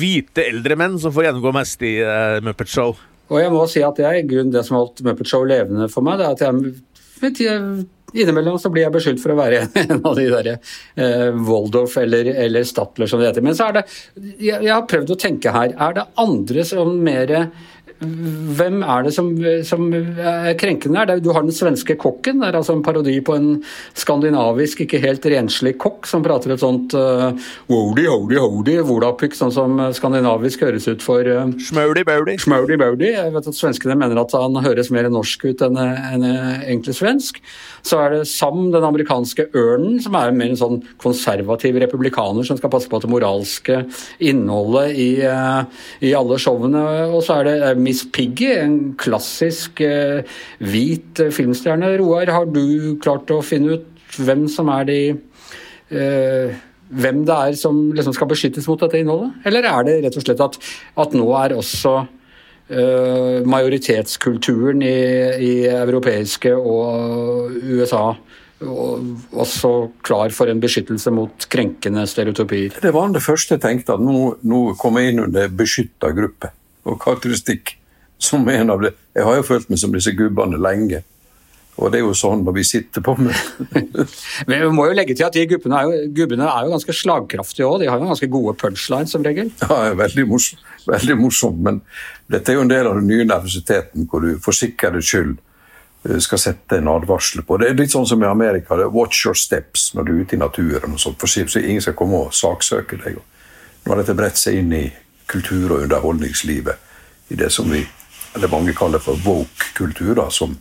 hvite 0.00 0.48
eldre 0.48 0.78
menn 0.80 0.96
som 1.02 1.14
får 1.14 1.28
gjennomgå 1.28 1.52
mest 1.56 1.84
i 1.86 1.98
uh, 2.00 2.40
Muppet 2.46 2.72
Show. 2.72 2.96
Og 3.26 3.42
jeg 3.42 3.52
må 3.52 3.66
si 3.68 3.82
at 3.84 4.00
er 4.00 4.22
grunnen 4.24 4.54
det 4.54 4.64
som 4.66 4.78
holdt 4.80 5.04
Muppet 5.04 5.28
Show 5.28 5.44
levende 5.46 5.90
for 5.92 6.06
meg. 6.06 6.22
det 6.22 6.30
er 6.30 6.36
at 6.36 6.46
jeg 6.46 7.86
Innimellom 8.22 8.58
så 8.60 8.70
blir 8.72 8.86
jeg 8.86 8.94
beskyldt 8.96 9.22
for 9.22 9.34
å 9.34 9.38
være 9.38 9.66
en 9.84 9.96
av 9.98 10.16
de 10.18 10.26
der 10.32 10.50
eh, 10.54 11.30
Waldorf 11.46 11.96
eller, 12.02 12.32
eller 12.46 12.66
Statler 12.68 13.10
som 13.10 13.22
det 13.22 13.30
heter. 13.30 13.44
Men 13.46 13.56
så 13.58 13.68
er 13.68 13.78
det 13.78 13.86
jeg, 14.16 14.60
jeg 14.60 14.72
har 14.72 14.86
prøvd 14.88 15.14
å 15.14 15.20
tenke 15.26 15.54
her. 15.54 15.74
Er 15.76 15.96
det 15.98 16.06
andre 16.22 16.66
som 16.66 16.94
mer 17.06 17.34
hvem 18.00 18.82
er 18.84 19.06
det 19.06 19.12
som, 19.16 19.30
som 19.64 19.86
er 19.94 20.52
krenkende 20.60 21.00
her? 21.00 21.20
Du 21.22 21.30
har 21.32 21.44
den 21.46 21.54
svenske 21.54 21.96
kokken. 22.00 22.42
Det 22.42 22.50
er 22.50 22.58
altså 22.58 22.74
en 22.76 22.84
parodi 22.84 23.14
på 23.24 23.36
en 23.36 23.48
skandinavisk, 23.96 24.82
ikke 24.84 25.00
helt 25.00 25.24
renslig 25.32 25.76
kokk 25.80 26.08
som 26.08 26.24
prater 26.24 26.52
et 26.52 26.62
sånt 26.62 26.92
uh, 26.96 27.30
wody, 27.70 28.04
hody, 28.10 28.36
hody, 28.42 28.76
volapyk, 28.84 29.36
sånn 29.36 29.54
som 29.54 29.80
skandinavisk 29.96 30.66
høres 30.66 30.88
ut 30.90 31.04
for 31.04 31.24
uh, 31.24 31.46
Schmaudy-baudy. 31.68 32.36
Schmaudy-baudy. 32.42 33.12
Jeg 33.14 33.32
vet 33.34 33.48
at 33.52 33.58
svenskene 33.58 33.96
mener 33.98 34.20
at 34.20 34.36
han 34.36 34.60
høres 34.66 34.92
mer 34.92 35.08
norsk 35.12 35.48
ut 35.48 35.64
enn, 35.64 35.80
enn 35.80 36.28
egentlig 36.28 36.96
svensk. 36.98 37.40
Så 37.86 38.00
er 38.02 38.16
det 38.18 38.22
Sam, 38.28 38.68
den 38.74 38.84
amerikanske 38.84 39.48
ørnen, 39.56 40.00
som 40.04 40.18
er 40.18 40.34
mer 40.36 40.52
en 40.52 40.60
sånn 40.60 40.80
konservativ 41.02 41.78
republikaner 41.80 42.44
som 42.46 42.58
skal 42.58 42.72
passe 42.72 42.90
på 42.90 43.00
det 43.02 43.10
moralske 43.10 43.80
innholdet 44.20 44.92
i, 45.00 45.10
uh, 45.24 45.64
i 46.04 46.12
alle 46.18 46.40
showene. 46.42 46.84
Og 47.08 47.22
så 47.24 47.40
er 47.40 47.48
det 47.48 47.74
Miss 47.86 48.02
Piggy, 48.12 48.50
en 48.58 48.94
klassisk 48.98 49.80
eh, 49.84 50.26
hvit 50.58 51.20
eh, 51.22 51.32
filmstjerne. 51.34 51.92
Roar, 52.00 52.30
har 52.34 52.48
du 52.50 52.96
klart 53.02 53.30
å 53.30 53.42
finne 53.46 53.78
ut 53.78 54.18
hvem 54.18 54.46
som 54.50 54.70
er 54.74 54.88
de 54.88 55.00
eh, 55.94 56.56
hvem 56.86 57.24
det 57.26 57.36
er 57.36 57.56
som 57.58 57.78
liksom 57.94 58.14
skal 58.16 58.30
beskyttes 58.30 58.66
mot 58.70 58.80
dette 58.82 58.98
innholdet? 59.02 59.38
Eller 59.46 59.66
er 59.70 59.86
det 59.86 59.96
rett 60.04 60.18
og 60.18 60.26
slett 60.26 60.44
at, 60.44 60.60
at 61.02 61.16
nå 61.18 61.26
er 61.38 61.56
også 61.58 61.98
majoritetskulturen 63.46 64.80
i, 64.82 64.96
i, 65.38 65.50
europeiske 65.70 66.50
og 66.50 67.52
USA 67.62 68.08
og 68.66 69.36
også 69.38 69.70
klar 70.02 70.34
for 70.34 70.50
en 70.50 70.58
beskyttelse 70.58 71.12
mot 71.14 71.46
krenkende 71.52 72.02
stereotypier? 72.10 72.74
Det 72.82 72.90
var 72.90 73.14
det 73.14 73.22
første 73.22 73.54
jeg 73.54 73.62
tenkte, 73.62 73.94
at 73.94 74.02
nå, 74.02 74.32
nå 74.42 74.62
kommer 74.82 75.06
jeg 75.06 75.14
inn 75.14 75.22
under 75.28 75.54
beskytta 75.62 76.10
gruppe 76.16 76.50
og 76.86 77.00
karakteristikk 77.02 77.76
som 78.18 78.48
en 78.48 78.72
av 78.72 78.80
det. 78.82 78.94
Jeg 79.16 79.26
har 79.26 79.36
jo 79.38 79.44
følt 79.46 79.68
meg 79.70 79.80
som 79.82 79.92
disse 79.94 80.14
gubbene 80.16 80.60
lenge. 80.60 81.02
Og 81.76 81.92
det 81.92 81.98
er 81.98 82.06
jo 82.06 82.14
sånn 82.16 82.40
når 82.44 82.54
vi 82.56 82.62
sitter 82.64 83.02
på 83.04 83.12
med 83.20 83.36
Men 84.48 84.62
vi 84.62 84.68
må 84.72 84.86
jo 84.88 84.94
legge 84.96 85.16
til 85.16 85.26
at 85.26 85.34
de 85.36 85.44
gubbene 85.50 85.76
er 85.76 85.88
jo, 85.90 86.06
gubbene 86.16 86.46
er 86.48 86.64
jo 86.64 86.72
ganske 86.72 86.94
slagkraftige 86.96 87.66
òg. 87.68 87.82
De 87.82 87.90
har 87.90 88.00
jo 88.00 88.08
ganske 88.08 88.28
gode 88.32 88.54
punchlines 88.62 89.12
som 89.12 89.24
regel. 89.26 89.50
Ja, 89.60 89.92
veldig 89.98 90.24
morsomt, 90.30 90.62
veldig 90.88 91.18
morsomt. 91.20 91.60
Men 91.66 91.82
dette 92.32 92.52
er 92.52 92.58
jo 92.58 92.64
en 92.64 92.72
del 92.72 92.88
av 92.88 92.96
den 92.96 93.10
nye 93.10 93.28
nervøsiteten 93.28 94.08
hvor 94.08 94.24
du 94.24 94.38
for 94.42 94.56
sikkerhets 94.56 95.12
skyld 95.12 95.36
eh, 96.08 96.18
skal 96.24 96.40
sette 96.40 96.80
en 96.80 96.88
advarsel 96.94 97.44
på. 97.44 97.60
Det 97.60 97.68
er 97.68 97.80
litt 97.82 97.92
sånn 97.92 98.08
som 98.08 98.24
i 98.24 98.30
Amerika. 98.30 98.80
det 98.80 98.88
er 98.88 98.96
'Watch 98.96 99.26
your 99.26 99.36
steps' 99.36 99.90
når 99.94 100.08
du 100.08 100.12
er 100.14 100.20
ute 100.22 100.36
i 100.36 100.40
naturen. 100.40 100.96
og 100.96 101.00
sånt, 101.00 101.20
for 101.20 101.28
så 101.28 101.60
ingen 101.60 101.84
skal 101.84 101.98
komme 101.98 102.24
og 102.24 102.32
saksøke 102.32 102.96
deg. 103.04 103.20
Nå 103.84 103.92
har 103.92 104.00
dette 104.00 104.16
bredt 104.16 104.40
seg 104.40 104.64
inn 104.64 104.72
i 104.72 104.86
kultur- 105.26 105.72
og 105.72 105.82
underholdningslivet 105.82 106.74
i 107.28 107.34
det 107.34 107.50
som 107.52 107.70
vi, 107.72 107.82
eller 108.34 108.48
mange 108.48 108.74
kaller 108.74 109.02
for 109.02 109.18
woke-kulturer, 109.24 110.30
som 110.30 110.58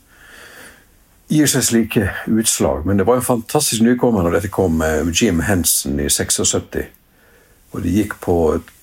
gir 1.29 1.49
seg 1.49 1.63
slike 1.65 2.09
utslag. 2.27 2.85
Men 2.85 2.97
det 2.97 3.07
var 3.07 3.19
en 3.19 3.25
fantastisk 3.25 3.81
nykommer 3.81 4.25
når 4.25 4.39
dette 4.39 4.53
kom 4.53 4.77
med 4.81 5.13
Jim 5.13 5.41
Henson 5.45 5.99
i 5.99 6.09
76. 6.09 6.55
Og 7.71 7.81
de 7.83 7.97
gikk 7.99 8.19
på, 8.21 8.37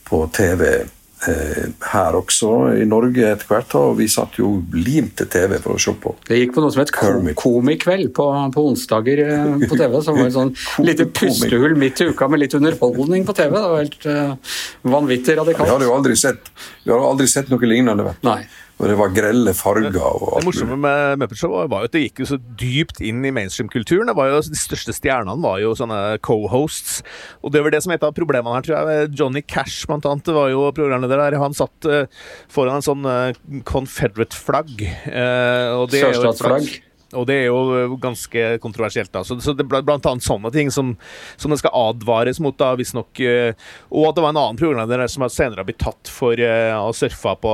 på 0.04 0.26
TV 0.34 0.66
Eh, 0.72 0.88
her 1.26 2.16
også 2.18 2.50
i 2.80 2.86
Norge 2.88 3.26
etter 3.28 3.48
hvert. 3.48 3.74
Og 3.78 3.96
vi 4.00 4.08
satt 4.10 4.38
jo 4.40 4.54
limt 4.74 5.14
til 5.20 5.30
TV 5.32 5.56
for 5.62 5.76
å 5.76 5.82
se 5.82 5.94
på. 6.02 6.14
Det 6.28 6.40
gikk 6.40 6.56
på 6.56 6.64
noe 6.64 6.74
som 6.74 6.82
het 6.82 6.94
Komikveld 7.38 8.12
på, 8.16 8.26
på 8.54 8.66
onsdager 8.72 9.22
eh, 9.26 9.66
på 9.68 9.78
TV. 9.78 9.98
Som 10.04 10.18
var 10.18 10.30
et 10.30 10.36
sånn 10.36 10.54
lite 10.88 11.08
pustehull 11.12 11.76
midt 11.78 12.02
i 12.02 12.10
uka 12.10 12.28
med 12.32 12.44
litt 12.44 12.56
underholdning 12.58 13.26
på 13.28 13.36
TV. 13.38 13.54
Det 13.54 13.70
var 13.74 13.84
helt 13.84 14.08
uh, 14.08 14.58
vanvittig 14.96 15.38
radikalt. 15.38 15.68
Vi 15.68 15.76
hadde 15.76 15.88
jo 15.90 15.96
aldri 15.96 16.18
sett, 16.18 16.52
aldri 16.98 17.30
sett 17.30 17.52
noe 17.52 17.70
lignende. 17.70 18.10
Vet. 18.10 18.22
Nei. 18.26 18.42
Og 18.82 18.90
det 18.90 18.96
var 18.98 19.12
grelle 19.14 19.52
farger. 19.54 19.94
og 19.94 20.24
alt 20.26 20.42
Det 20.42 20.48
morsomme 20.48 20.78
med 20.82 21.20
Muppet 21.22 21.38
Show 21.38 21.54
var 21.54 21.84
jo 21.84 21.90
at 21.90 21.94
det 21.94 22.02
gikk 22.02 22.24
jo 22.24 22.28
så 22.32 22.38
dypt 22.58 22.98
inn 23.04 23.22
i 23.22 23.30
mainstream-kulturen. 23.34 24.10
De 24.10 24.58
største 24.58 24.94
stjernene 24.96 25.38
var 25.44 25.60
jo 25.62 25.70
sånne 25.78 26.18
co-hosts. 26.26 27.00
Og 27.46 27.54
det 27.54 27.62
var 27.62 27.74
det 27.74 27.84
som 27.86 27.94
et 27.94 28.02
av 28.02 28.14
problemene 28.16 28.58
her, 28.58 28.66
tror 28.66 28.90
jeg. 28.90 29.12
Johnny 29.14 29.44
Cash, 29.46 29.86
blant 29.86 30.08
annet, 30.10 30.32
var 30.34 30.50
jo 30.50 30.66
programleder 30.74 31.22
der. 31.22 31.38
Han 31.38 31.54
satt 31.54 31.86
uh, 31.86 32.04
foran 32.50 32.80
en 32.80 32.88
sånn 32.88 33.06
uh, 33.06 33.30
Confederate-flagg. 33.68 34.82
Uh, 35.06 35.86
Sørstatsflagg. 35.86 36.74
Og 37.18 37.26
det 37.28 37.38
er 37.42 37.46
jo 37.50 37.96
ganske 38.00 38.44
kontroversielt. 38.62 39.12
da. 39.12 39.24
Så, 39.24 39.38
så 39.42 39.54
det 39.56 39.66
er 39.66 39.84
blant 39.84 40.06
annet 40.08 40.24
sånne 40.24 40.52
ting 40.54 40.70
som, 40.72 40.94
som 41.36 41.52
det 41.52 41.60
skal 41.60 41.74
advares 41.90 42.40
mot, 42.42 42.56
da, 42.58 42.72
visstnok. 42.78 43.20
Eh, 43.20 43.52
og 43.92 44.08
at 44.08 44.16
det 44.16 44.24
var 44.24 44.34
en 44.34 44.40
annen 44.42 44.60
programleder 44.60 45.04
som 45.12 45.26
senere 45.32 45.62
har 45.62 45.68
blitt 45.68 45.80
tatt 45.82 46.10
for 46.10 46.38
uh, 46.38 46.78
å 46.82 46.92
surfe 46.96 47.34
på, 47.42 47.52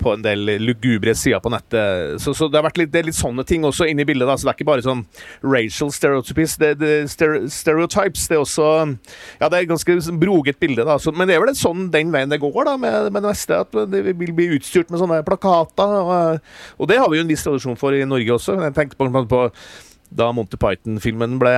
på 0.00 0.12
en 0.14 0.24
del 0.24 0.54
lugubre 0.62 1.14
sider 1.18 1.42
på 1.42 1.52
nettet. 1.52 2.18
Så, 2.22 2.34
så 2.36 2.48
det, 2.48 2.58
har 2.58 2.66
vært 2.68 2.80
litt, 2.82 2.92
det 2.94 3.02
er 3.02 3.08
litt 3.10 3.18
sånne 3.18 3.44
ting 3.48 3.66
også 3.66 3.88
inne 3.88 4.04
i 4.04 4.08
bildet. 4.08 4.28
da, 4.28 4.36
så 4.38 4.48
Det 4.48 4.54
er 4.54 4.58
ikke 4.58 4.70
bare 4.70 4.86
sånn 4.86 5.04
racial 5.44 5.92
stereotypes, 5.94 6.56
det, 6.60 6.74
det 6.80 6.94
stereotypes. 7.12 8.28
Det 8.30 8.38
er 8.38 8.44
også 8.44 8.68
ja, 9.38 9.48
det 9.48 9.54
er 9.54 9.62
et 9.62 9.70
ganske 9.70 9.98
broget 10.20 10.58
bilde. 10.60 10.84
da, 10.86 10.98
så, 11.00 11.12
Men 11.14 11.28
det 11.28 11.36
er 11.36 11.44
vel 11.44 11.54
sånn 11.58 11.88
den 11.94 12.12
veien 12.14 12.30
det 12.30 12.40
går 12.42 12.68
da, 12.68 12.76
med, 12.80 13.10
med 13.12 13.24
det 13.24 13.32
meste. 13.32 13.62
At 13.64 13.74
det 13.92 14.04
vil 14.06 14.34
bli 14.36 14.50
utstyrt 14.58 14.92
med 14.92 15.02
sånne 15.02 15.20
plakater. 15.26 15.94
Og, 15.98 16.50
og 16.78 16.90
det 16.90 17.00
har 17.00 17.10
vi 17.10 17.20
jo 17.20 17.26
en 17.26 17.32
viss 17.32 17.44
tradisjon 17.46 17.78
for 17.78 17.87
for 17.88 17.96
i 17.96 18.04
Norge 18.08 18.36
også. 18.36 18.60
Jeg 18.66 18.76
tenkte 18.76 19.00
på, 19.00 19.24
på 19.32 19.42
da 20.18 20.30
Monty 20.32 20.60
Python-filmen 20.60 21.40
ble 21.40 21.56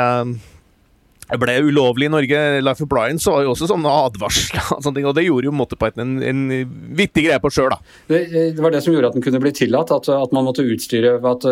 ble 1.39 1.53
ulovlig 1.63 2.09
i 2.09 2.11
Norge. 2.11 2.39
Life 2.65 2.83
of 2.83 2.91
Brian 2.91 3.21
så 3.23 3.37
var 3.37 3.45
jo 3.47 3.53
også 3.53 3.69
sånne 3.71 3.93
advarsler, 4.07 4.65
og, 4.75 4.83
sånne 4.83 4.99
ting, 4.99 5.07
og 5.07 5.15
det 5.15 5.29
gjorde 5.29 5.47
jo 5.47 5.55
Monty 5.55 5.79
Python 5.79 6.19
en, 6.19 6.43
en 6.51 6.75
vittig 6.99 7.29
greie 7.29 7.39
på 7.43 7.53
sjøl. 7.55 7.77
Det, 8.11 8.25
det, 8.33 8.59
var 8.59 8.75
det 8.75 8.83
som 8.83 8.97
gjorde 8.97 9.13
at 9.13 9.19
den 9.19 9.23
kunne 9.23 9.43
bli 9.43 9.55
tillatt, 9.55 9.95
at, 9.95 10.11
at 10.11 10.35
man 10.35 10.49
måtte 10.49 10.67
utstyre 10.67 11.19
at 11.21 11.51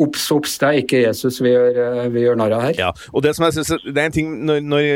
Ops, 0.00 0.22
ops, 0.34 0.54
det 0.58 0.66
er 0.66 0.76
ikke 0.80 1.02
Jesus 1.02 1.36
vi 1.44 1.50
gjør, 1.52 1.76
vi 2.10 2.22
gjør 2.24 2.38
narr 2.40 2.54
av 2.56 2.62
her. 2.64 2.78
Ja, 2.80 2.88
og 3.12 3.22
det 3.22 3.34
som 3.36 3.44
jeg 3.44 3.58
synes, 3.58 3.84
det 3.84 4.00
er 4.00 4.08
en 4.08 4.14
ting 4.14 4.30
når, 4.48 4.62
når, 4.64 4.86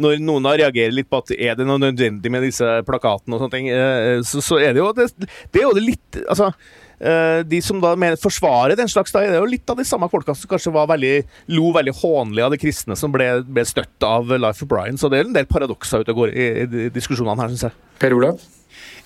når, 0.00 0.22
noen 0.24 0.48
reagerer 0.48 0.96
litt 0.96 1.10
på 1.12 1.20
at 1.20 1.34
er 1.36 1.58
det 1.58 1.66
noe 1.68 1.78
nødvendig 1.82 2.32
med 2.32 2.46
disse 2.48 2.66
plakatene 2.88 3.36
og 3.36 3.44
sånne 3.44 3.54
ting, 3.54 3.68
eh, 3.70 4.18
så, 4.26 4.42
så 4.42 4.58
er 4.58 4.72
det 4.74 4.80
jo 4.80 4.88
det, 4.96 5.10
det 5.20 5.62
er 5.62 5.68
jo 5.68 5.76
det 5.76 5.84
litt 5.84 6.20
altså 6.24 6.48
Eh, 6.48 6.87
de 6.98 7.60
som 7.62 7.78
da 7.82 7.92
mener, 7.94 8.18
forsvarer 8.18 8.74
den 8.78 8.90
slags, 8.90 9.12
da 9.14 9.22
er 9.22 9.34
det 9.34 9.42
jo 9.42 9.50
litt 9.50 9.70
av 9.70 9.78
de 9.78 9.86
samme 9.86 10.08
folka 10.10 10.34
som 10.34 10.50
kanskje 10.50 10.72
var 10.74 10.88
veldig, 10.90 11.12
lo 11.54 11.72
veldig 11.76 11.94
hånlig 12.00 12.42
av 12.42 12.54
de 12.54 12.58
kristne 12.60 12.96
som 12.98 13.12
ble, 13.14 13.28
ble 13.46 13.64
støtt 13.68 14.06
av 14.06 14.32
Life 14.34 14.64
of 14.64 14.70
Brian. 14.70 14.98
Så 14.98 15.10
det 15.12 15.20
er 15.20 15.28
en 15.28 15.36
del 15.36 15.46
paradokser 15.50 16.02
ute 16.02 16.14
og 16.14 16.24
går 16.24 16.34
i, 16.34 16.48
i 16.66 16.88
diskusjonene 16.94 17.38
her, 17.44 17.54
syns 17.54 17.68
jeg. 17.68 17.87
Per 17.98 18.14
Olav? 18.16 18.40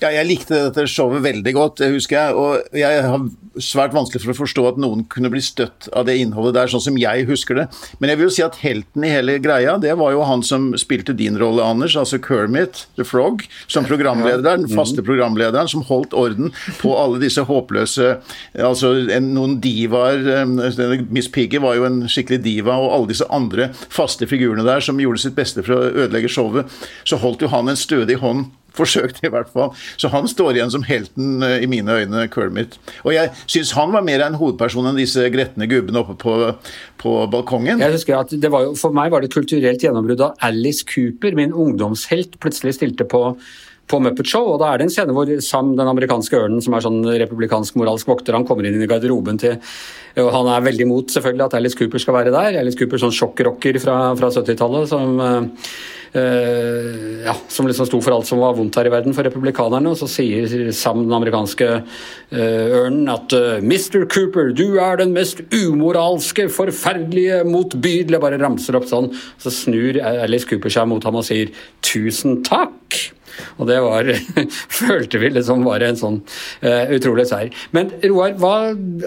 Ja, 0.03 0.09
jeg 0.11 0.27
likte 0.27 0.57
dette 0.65 0.83
showet 0.89 1.23
veldig 1.23 1.53
godt, 1.55 1.79
det 1.79 1.93
husker 1.93 2.17
jeg. 2.17 2.35
Og 2.35 2.75
jeg 2.75 3.03
har 3.05 3.27
svært 3.61 3.93
vanskelig 3.95 4.23
for 4.23 4.33
å 4.33 4.39
forstå 4.41 4.63
at 4.71 4.79
noen 4.81 5.05
kunne 5.11 5.29
bli 5.31 5.39
støtt 5.43 5.87
av 5.95 6.07
det 6.09 6.17
innholdet 6.19 6.57
der, 6.57 6.71
sånn 6.71 6.83
som 6.83 6.97
jeg 6.99 7.27
husker 7.29 7.61
det. 7.61 7.67
Men 8.01 8.11
jeg 8.11 8.19
vil 8.19 8.27
jo 8.27 8.33
si 8.35 8.43
at 8.43 8.57
helten 8.59 9.05
i 9.05 9.11
hele 9.13 9.37
greia, 9.43 9.77
det 9.79 9.93
var 9.99 10.11
jo 10.11 10.25
han 10.27 10.43
som 10.43 10.71
spilte 10.79 11.15
din 11.15 11.37
rolle, 11.39 11.63
Anders. 11.63 11.95
Altså 11.99 12.19
Kermit 12.23 12.83
the 12.97 13.05
Frog, 13.07 13.45
som 13.71 13.87
programleder 13.87 14.43
der. 14.43 14.59
Den 14.63 14.73
faste 14.73 14.99
mhm. 14.99 15.07
programlederen 15.07 15.71
som 15.71 15.85
holdt 15.87 16.15
orden 16.17 16.51
på 16.81 16.91
alle 16.99 17.21
disse 17.21 17.43
håpløse 17.47 18.13
Altså 18.63 18.89
noen 19.21 19.55
divaer 19.61 20.45
Miss 21.13 21.29
Piggy 21.31 21.59
var 21.61 21.77
jo 21.77 21.85
en 21.87 22.01
skikkelig 22.11 22.41
diva, 22.43 22.75
og 22.75 22.91
alle 22.95 23.11
disse 23.13 23.27
andre 23.33 23.69
faste 23.73 24.27
figurene 24.29 24.65
der 24.67 24.83
som 24.83 24.99
gjorde 24.99 25.21
sitt 25.23 25.37
beste 25.37 25.63
for 25.63 25.77
å 25.77 26.03
ødelegge 26.05 26.31
showet. 26.31 26.69
Så 27.07 27.21
holdt 27.21 27.45
jo 27.45 27.51
han 27.53 27.71
en 27.71 27.79
stødig 27.79 28.19
hånd 28.23 28.49
forsøkte 28.77 29.27
i 29.27 29.31
hvert 29.33 29.51
fall. 29.53 29.73
Så 30.01 30.11
han 30.13 30.27
står 30.29 30.57
igjen 30.57 30.73
som 30.73 30.85
helten 30.87 31.43
eh, 31.45 31.63
i 31.65 31.69
mine 31.69 31.99
øyne, 32.03 32.27
Kermit. 32.33 32.77
Og 33.03 33.13
jeg 33.15 33.31
syns 33.45 33.73
han 33.77 33.93
var 33.95 34.05
mer 34.05 34.25
en 34.25 34.37
hovedperson 34.39 34.89
enn 34.89 34.99
disse 34.99 35.27
gretne 35.33 35.67
gubbene 35.71 36.03
oppe 36.03 36.17
på, 36.21 36.37
på 37.01 37.17
balkongen. 37.33 37.83
Jeg 37.83 37.97
husker 37.97 38.19
at 38.19 38.33
det 38.33 38.53
var 38.53 38.71
For 38.79 38.95
meg 38.95 39.11
var 39.13 39.23
det 39.23 39.33
kulturelt 39.33 39.83
gjennombrudd 39.83 40.21
da 40.21 40.33
Alice 40.45 40.85
Cooper, 40.87 41.35
min 41.37 41.53
ungdomshelt, 41.53 42.39
plutselig 42.43 42.77
stilte 42.79 43.07
på 43.09 43.29
på 43.91 43.99
Muppet 43.99 44.29
Show, 44.31 44.47
og 44.53 44.61
da 44.61 44.69
er 44.71 44.79
det 44.79 44.85
en 44.87 44.93
scene 44.93 45.13
hvor 45.15 45.27
Sam, 45.43 45.73
den 45.75 45.89
amerikanske 45.91 46.37
ørnen, 46.39 46.61
som 46.63 46.75
er 46.75 46.85
sånn 46.85 47.01
republikansk 47.03 47.75
moralsk 47.79 48.07
vokter, 48.07 48.35
han 48.37 48.45
kommer 48.47 48.63
inn 48.67 48.79
i 48.79 48.87
garderoben 48.89 49.39
til 49.41 49.57
og 50.21 50.29
Han 50.29 50.47
er 50.53 50.61
veldig 50.61 50.85
imot 50.85 51.09
selvfølgelig 51.09 51.45
at 51.47 51.55
Alice 51.57 51.77
Cooper 51.77 52.01
skal 52.01 52.13
være 52.13 52.31
der. 52.33 52.59
Alice 52.59 52.77
Cooper, 52.77 52.99
sånn 53.01 53.15
sjokkrocker 53.17 53.79
fra, 53.81 53.95
fra 54.19 54.29
70-tallet, 54.29 54.91
som 54.91 55.17
Uh, 56.13 57.23
ja, 57.25 57.33
som 57.49 57.65
liksom 57.65 57.87
sto 57.89 57.97
for 58.05 58.13
alt 58.13 58.27
som 58.29 58.37
var 58.37 58.53
vondt 58.53 58.75
her 58.77 58.85
i 58.85 58.91
verden 58.93 59.15
for 59.17 59.25
republikanerne. 59.25 59.93
Og 59.93 59.97
så 59.97 60.09
sier 60.11 60.69
Sam, 60.75 61.01
den 61.07 61.15
amerikanske 61.17 61.69
uh, 61.79 62.67
ørnen, 62.83 63.07
at 63.09 63.33
uh, 63.33 63.57
Mr. 63.65 64.03
Cooper, 64.05 64.51
du 64.53 64.77
er 64.77 65.01
den 65.01 65.15
mest 65.15 65.41
umoralske, 65.49 66.49
forferdelige, 66.53 67.41
motbydelige 67.49 68.21
Bare 68.21 68.37
ramser 68.41 68.77
opp 68.77 68.85
sånn. 68.89 69.09
Så 69.41 69.53
snur 69.53 69.97
Alice 70.03 70.47
Cooper 70.49 70.73
seg 70.73 70.87
mot 70.91 71.03
ham 71.07 71.17
og 71.17 71.25
sier 71.27 71.49
tusen 71.81 72.43
takk. 72.45 73.01
Og 73.57 73.67
det 73.69 73.79
var 73.83 74.09
følte 74.79 75.21
vi 75.21 75.31
liksom 75.33 75.65
var 75.67 75.83
en 75.85 75.99
sånn 75.99 76.19
uh, 76.63 76.93
utrolig 76.93 77.27
seier. 77.29 77.51
Men 77.75 77.91
Roar, 78.05 78.35
hva, 78.41 78.55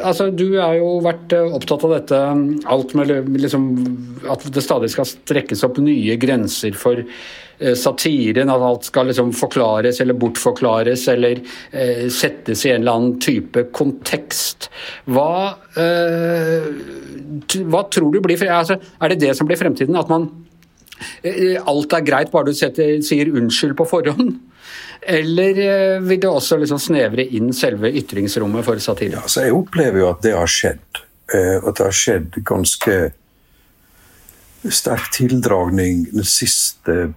altså, 0.03 0.31
du 0.35 0.59
har 0.59 0.77
jo 0.79 0.97
vært 1.05 1.35
uh, 1.37 1.57
opptatt 1.57 1.87
av 1.87 1.97
dette 1.97 2.21
alt 2.77 2.95
med 2.99 3.13
liksom, 3.41 3.67
at 4.33 4.47
det 4.53 4.65
stadig 4.65 4.93
skal 4.95 5.09
strekkes 5.09 5.65
opp 5.67 5.81
nye 5.83 6.17
grenser 6.21 6.77
for 6.79 7.03
uh, 7.03 7.75
satiren, 7.79 8.53
at 8.53 8.67
alt 8.71 8.89
skal 8.91 9.11
liksom 9.11 9.33
forklares 9.37 10.01
eller 10.05 10.19
bortforklares 10.21 11.07
eller 11.13 11.41
settes 12.13 12.65
i 12.67 12.73
en 12.73 12.83
eller 12.83 12.99
annen 12.99 13.21
type 13.23 13.63
kontekst. 13.77 14.69
Hva, 15.09 15.57
hva 17.73 17.83
tror 17.93 18.13
du 18.13 18.21
blir 18.25 18.45
altså, 18.53 18.77
Er 19.01 19.13
det 19.13 19.23
det 19.25 19.33
som 19.39 19.49
blir 19.49 19.59
fremtiden? 19.61 19.97
At 19.99 20.13
man 20.13 20.29
Eh, 20.29 20.46
alt 21.67 21.93
er 21.97 22.05
greit 22.07 22.31
bare 22.33 22.49
du 22.51 22.57
setter, 22.57 22.99
sier 23.05 23.33
unnskyld 23.35 23.77
på 23.79 23.89
forhånd? 23.89 24.37
Eller 25.07 25.59
eh, 25.59 26.01
vil 26.03 26.21
det 26.21 26.31
også 26.31 26.59
liksom 26.59 26.81
snevre 26.83 27.27
inn 27.37 27.53
selve 27.55 27.93
ytringsrommet 27.95 28.67
for 28.67 28.81
satire? 28.83 29.21
Ja, 29.21 29.43
jeg 29.45 29.55
opplever 29.55 30.03
jo 30.03 30.09
at 30.11 30.25
det 30.25 30.35
har 30.35 30.51
skjedd. 30.51 31.03
Eh, 31.35 31.57
at 31.61 31.79
det 31.79 31.87
har 31.87 31.95
skjedd 31.95 32.41
ganske 32.47 32.97
sterk 34.67 35.13
tildragning 35.15 36.09
den 36.11 36.27
siste, 36.27 37.13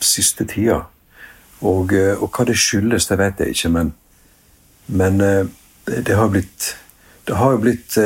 siste 0.00 0.46
tida. 0.48 0.84
Og, 1.64 1.92
og, 1.92 2.24
hva 2.32 2.46
det 2.48 2.56
skyldes, 2.60 3.10
det 3.10 3.20
vet 3.20 3.40
jeg 3.40 3.54
ikke, 3.54 3.70
men, 3.72 3.92
men 4.86 5.20
det, 5.20 6.16
har 6.16 6.28
blitt 6.32 6.74
Det 7.24 7.38
har 7.40 7.54
jo 7.54 7.60
blitt 7.62 7.96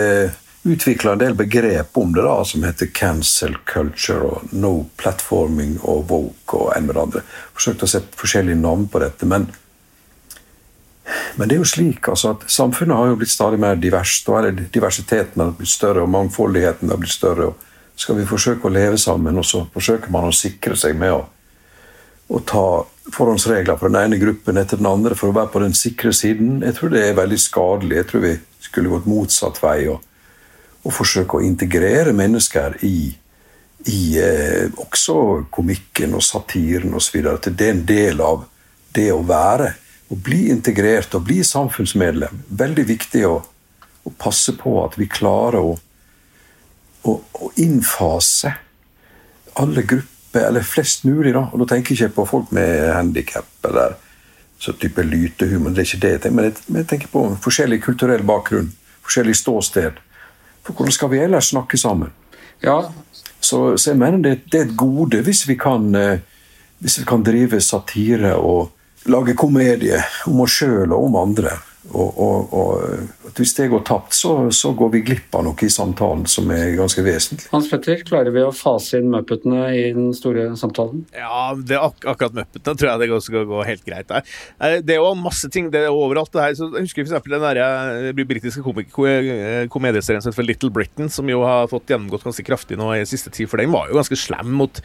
utvikla 0.63 1.13
en 1.13 1.19
del 1.19 1.35
begrep 1.35 1.97
om 1.99 2.13
det, 2.13 2.23
da, 2.23 2.45
som 2.45 2.65
heter 2.65 2.91
cancel 2.95 3.57
culture 3.65 4.27
og 4.27 4.53
no 4.53 4.73
platforming 4.97 5.79
og 5.83 6.11
woke 6.11 6.59
og 6.59 6.75
en 6.77 6.89
med 6.89 6.97
det 6.97 7.05
andre. 7.05 7.23
Forsøkte 7.57 7.87
å 7.87 7.93
sette 7.95 8.19
forskjellige 8.19 8.59
navn 8.61 8.89
på 8.91 9.01
dette. 9.03 9.29
Men, 9.29 9.47
men 11.37 11.49
det 11.49 11.57
er 11.57 11.63
jo 11.63 11.71
slik 11.73 12.11
altså, 12.11 12.35
at 12.37 12.49
samfunnet 12.53 12.99
har 12.99 13.13
jo 13.13 13.21
blitt 13.23 13.33
stadig 13.33 13.61
mer 13.63 13.79
diverst. 13.79 14.29
og 14.29 14.61
Diversiteten 14.75 15.45
har 15.45 15.57
blitt 15.57 15.73
større, 15.73 16.05
og 16.05 16.13
mangfoldigheten 16.13 16.91
har 16.91 17.01
blitt 17.01 17.15
større. 17.15 17.53
og 17.53 17.97
Skal 17.97 18.19
vi 18.19 18.29
forsøke 18.29 18.69
å 18.69 18.75
leve 18.75 18.99
sammen, 18.99 19.39
og 19.39 19.47
så 19.47 19.65
forsøker 19.73 20.11
man 20.15 20.29
å 20.29 20.35
sikre 20.35 20.77
seg 20.77 20.99
med 20.99 21.15
å, 21.15 21.23
å 22.29 22.43
ta 22.45 22.67
forhåndsregler 23.15 23.79
fra 23.81 23.89
den 23.89 24.03
ene 24.03 24.19
gruppen 24.21 24.59
etter 24.61 24.77
den 24.77 24.91
andre 24.91 25.17
for 25.17 25.31
å 25.31 25.39
være 25.39 25.55
på 25.55 25.63
den 25.63 25.73
sikre 25.77 26.13
siden. 26.13 26.59
Jeg 26.67 26.77
tror 26.77 26.93
det 26.93 27.07
er 27.07 27.17
veldig 27.17 27.41
skadelig. 27.41 28.03
Jeg 28.03 28.11
tror 28.11 28.27
vi 28.27 28.35
skulle 28.61 28.93
gått 28.93 29.09
motsatt 29.09 29.63
vei. 29.63 29.87
og 29.89 30.05
og 30.89 30.95
forsøke 30.97 31.37
å 31.37 31.45
integrere 31.45 32.15
mennesker 32.17 32.79
i, 32.89 33.11
i 33.93 34.01
eh, 34.23 34.71
også 34.81 35.45
komikken 35.53 36.17
og 36.17 36.25
satiren 36.25 36.97
osv. 36.97 37.21
At 37.29 37.51
det 37.53 37.67
er 37.67 37.75
en 37.75 37.85
del 37.89 38.23
av 38.25 38.47
det 38.97 39.11
å 39.13 39.21
være. 39.29 39.75
Å 40.09 40.17
bli 40.17 40.47
integrert 40.49 41.13
og 41.19 41.27
bli 41.29 41.43
samfunnsmedlem. 41.45 42.41
Veldig 42.49 42.87
viktig 42.89 43.27
å, 43.29 43.37
å 44.09 44.15
passe 44.17 44.57
på 44.57 44.79
at 44.87 44.97
vi 44.97 45.11
klarer 45.13 45.61
å, 45.61 45.77
å, 47.05 47.19
å 47.21 47.53
innfase 47.61 48.55
alle 49.61 49.85
grupper, 49.85 50.49
eller 50.49 50.65
flest 50.65 51.05
mulig. 51.05 51.35
da, 51.37 51.51
og 51.53 51.61
Da 51.61 51.75
tenker 51.75 51.93
jeg 51.93 52.09
ikke 52.09 52.23
på 52.23 52.29
folk 52.33 52.53
med 52.57 52.89
handikap 52.95 53.69
eller 53.69 53.99
så 54.59 54.73
type 54.73 55.05
lytehumor. 55.05 55.71
det 55.71 55.85
er 55.85 55.91
ikke 55.93 56.03
det 56.03 56.11
jeg 56.11 56.21
tenker, 56.21 56.37
Men 56.69 56.81
jeg, 56.81 56.87
tenker 56.87 57.09
på 57.13 57.25
forskjellig 57.45 57.83
kulturell 57.83 58.25
bakgrunn, 58.27 58.73
forskjellig 59.05 59.37
ståsted. 59.37 60.01
For 60.69 60.77
hvordan 60.77 60.93
skal 60.93 61.09
vi 61.09 61.21
ellers 61.25 61.49
snakke 61.49 61.79
sammen? 61.81 62.11
Ja. 62.61 62.83
Så, 63.41 63.77
så, 63.77 63.91
jeg 63.91 63.99
mener 63.99 64.19
det, 64.19 64.35
det, 64.53 64.61
er 64.61 64.67
et 64.67 64.77
gode 64.77 65.23
hvis 65.25 65.47
vi 65.49 65.57
kan, 65.57 65.95
eh, 65.97 66.19
hvis 66.85 66.99
vi 67.01 67.07
kan 67.09 67.25
drive 67.25 67.61
satire 67.65 68.35
og 68.37 68.75
lage 69.09 69.37
komedie 69.39 70.03
om 70.29 70.43
oss 70.45 70.59
sjøl 70.61 70.93
og 70.93 71.07
om 71.07 71.17
andre. 71.23 71.55
Og, 71.89 72.21
og, 72.21 72.53
og 72.53 73.18
Hvis 73.37 73.55
det 73.57 73.69
går 73.73 73.85
tapt, 73.87 74.15
så, 74.17 74.35
så, 74.55 74.73
går 74.79 74.93
vi 74.95 75.03
glipp 75.11 75.35
av 75.37 75.45
noe 75.47 75.67
i 75.67 75.71
samtalen 75.73 76.25
som 76.31 76.49
er 76.55 76.77
ganske 76.79 77.03
vesentlig. 77.05 77.49
Hans 77.53 77.69
Petter, 77.71 78.01
klarer 78.07 78.35
vi 78.35 78.45
å 78.45 78.53
fase 78.55 79.01
inn 79.01 79.11
muppetene 79.13 79.69
i 79.75 79.85
den 79.97 80.11
store 80.17 80.51
samtalen? 80.59 81.05
Ja, 81.17 81.53
det 81.57 81.79
ak 81.81 82.07
akkurat 82.09 82.37
muppetene 82.37 82.79
tror 82.79 82.91
jeg 82.91 83.03
det 83.03 83.21
skal 83.27 83.49
gå 83.49 83.63
helt 83.69 83.85
greit 83.87 84.11
der. 84.11 84.37
Det 84.85 84.97
er 84.97 85.03
jo 85.03 85.13
masse 85.19 85.51
ting 85.53 85.71
det 85.73 85.85
er 85.87 85.95
overalt. 85.95 86.33
det 86.33 86.45
her, 86.45 86.57
så 86.59 86.71
Jeg 86.77 86.89
husker 86.89 87.05
f.eks. 87.05 87.29
den 87.29 87.45
der, 87.45 87.61
eh, 87.63 88.25
britiske 88.29 88.63
eh, 88.63 89.67
komedieserien 89.73 90.23
som 90.23 90.33
heter 90.33 90.47
Little 90.47 90.71
Britain, 90.71 91.09
som 91.09 91.29
jo 91.29 91.43
har 91.47 91.69
fått 91.71 91.91
gjennomgått 91.91 92.27
ganske 92.27 92.45
kraftig 92.47 92.79
nå 92.79 92.91
i 92.95 93.05
siste 93.09 93.33
tid, 93.35 93.49
for 93.51 93.61
den 93.61 93.73
var 93.73 93.89
jo 93.89 93.99
ganske 93.99 94.19
slem 94.19 94.53
mot, 94.59 94.83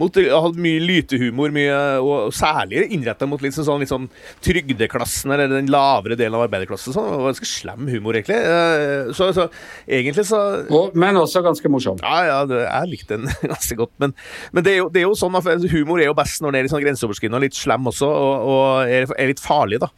mot 0.00 0.16
Hadde 0.16 0.62
mye 0.62 0.80
lytehumor, 0.82 1.52
mye, 1.54 1.76
og 2.02 2.32
særlig 2.34 2.86
innretta 2.94 3.28
mot 3.28 3.42
litt 3.44 3.54
sånn, 3.56 3.82
litt 3.82 3.92
sånn 3.92 4.08
trygdeklassen, 4.44 5.32
eller 5.32 5.50
den 5.50 5.70
lavere 5.72 6.16
delen 6.18 6.38
av 6.38 6.46
arbeiderklassen. 6.46 6.94
Sånn. 6.94 7.08
Det 7.10 7.20
var 7.20 7.30
ganske 7.32 7.48
slem 7.50 7.85
humor, 7.90 8.16
egentlig. 8.18 8.36
Eh, 8.36 9.12
så, 9.16 9.30
så 9.36 9.48
egentlig 9.86 10.26
så 10.28 10.40
og, 10.70 10.96
Men 10.98 11.18
også 11.20 11.42
ganske 11.44 11.70
morsom. 11.72 12.00
Ja, 12.02 12.18
ja, 12.26 12.38
det, 12.48 12.62
jeg 12.64 12.92
likte 12.92 13.18
den 13.18 13.30
ganske 13.54 13.78
godt. 13.78 13.92
Men, 14.02 14.14
men 14.52 14.66
det, 14.66 14.74
er 14.74 14.80
jo, 14.82 14.88
det, 14.92 15.02
er 15.02 15.08
jo, 15.08 15.16
sånn 15.18 15.38
at 15.38 15.66
humor 15.72 16.02
er 16.02 16.10
jo 16.10 16.16
best 16.18 16.42
når 16.42 16.54
det 16.54 16.60
er 16.60 16.68
litt 16.68 16.74
sånn 16.74 16.84
grenseoverskridende 16.84 17.40
og 17.40 17.46
litt 17.46 17.58
slem 17.58 17.90
også, 17.92 18.10
og, 18.10 18.46
og 18.52 18.92
er, 18.92 19.08
er, 19.16 19.32
litt 19.32 19.42
farlig, 19.42 19.80
da. 19.82 19.90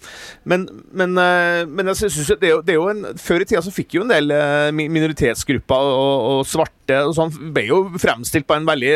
Men, 0.49 0.69
men, 0.93 1.17
eh, 1.23 1.63
men 1.69 1.93
jeg 1.93 2.05
synes 2.07 2.35
det, 2.35 2.41
er 2.43 2.57
jo, 2.57 2.63
det 2.65 2.75
er 2.75 2.81
jo 2.81 2.89
en 2.93 3.05
Før 3.19 3.43
i 3.43 3.47
tida 3.49 3.63
så 3.65 3.73
fikk 3.75 3.99
jo 3.99 4.05
en 4.05 4.13
del 4.13 4.33
eh, 4.35 4.71
minoritetsgrupper 4.75 5.93
og, 5.95 6.27
og 6.39 6.43
svarte 6.49 6.78
og 6.97 7.15
sånn 7.17 7.53
ble 7.55 7.67
jo 7.69 7.81
fremstilt 8.01 8.49
på 8.49 8.57
en 8.57 8.69
veldig 8.69 8.95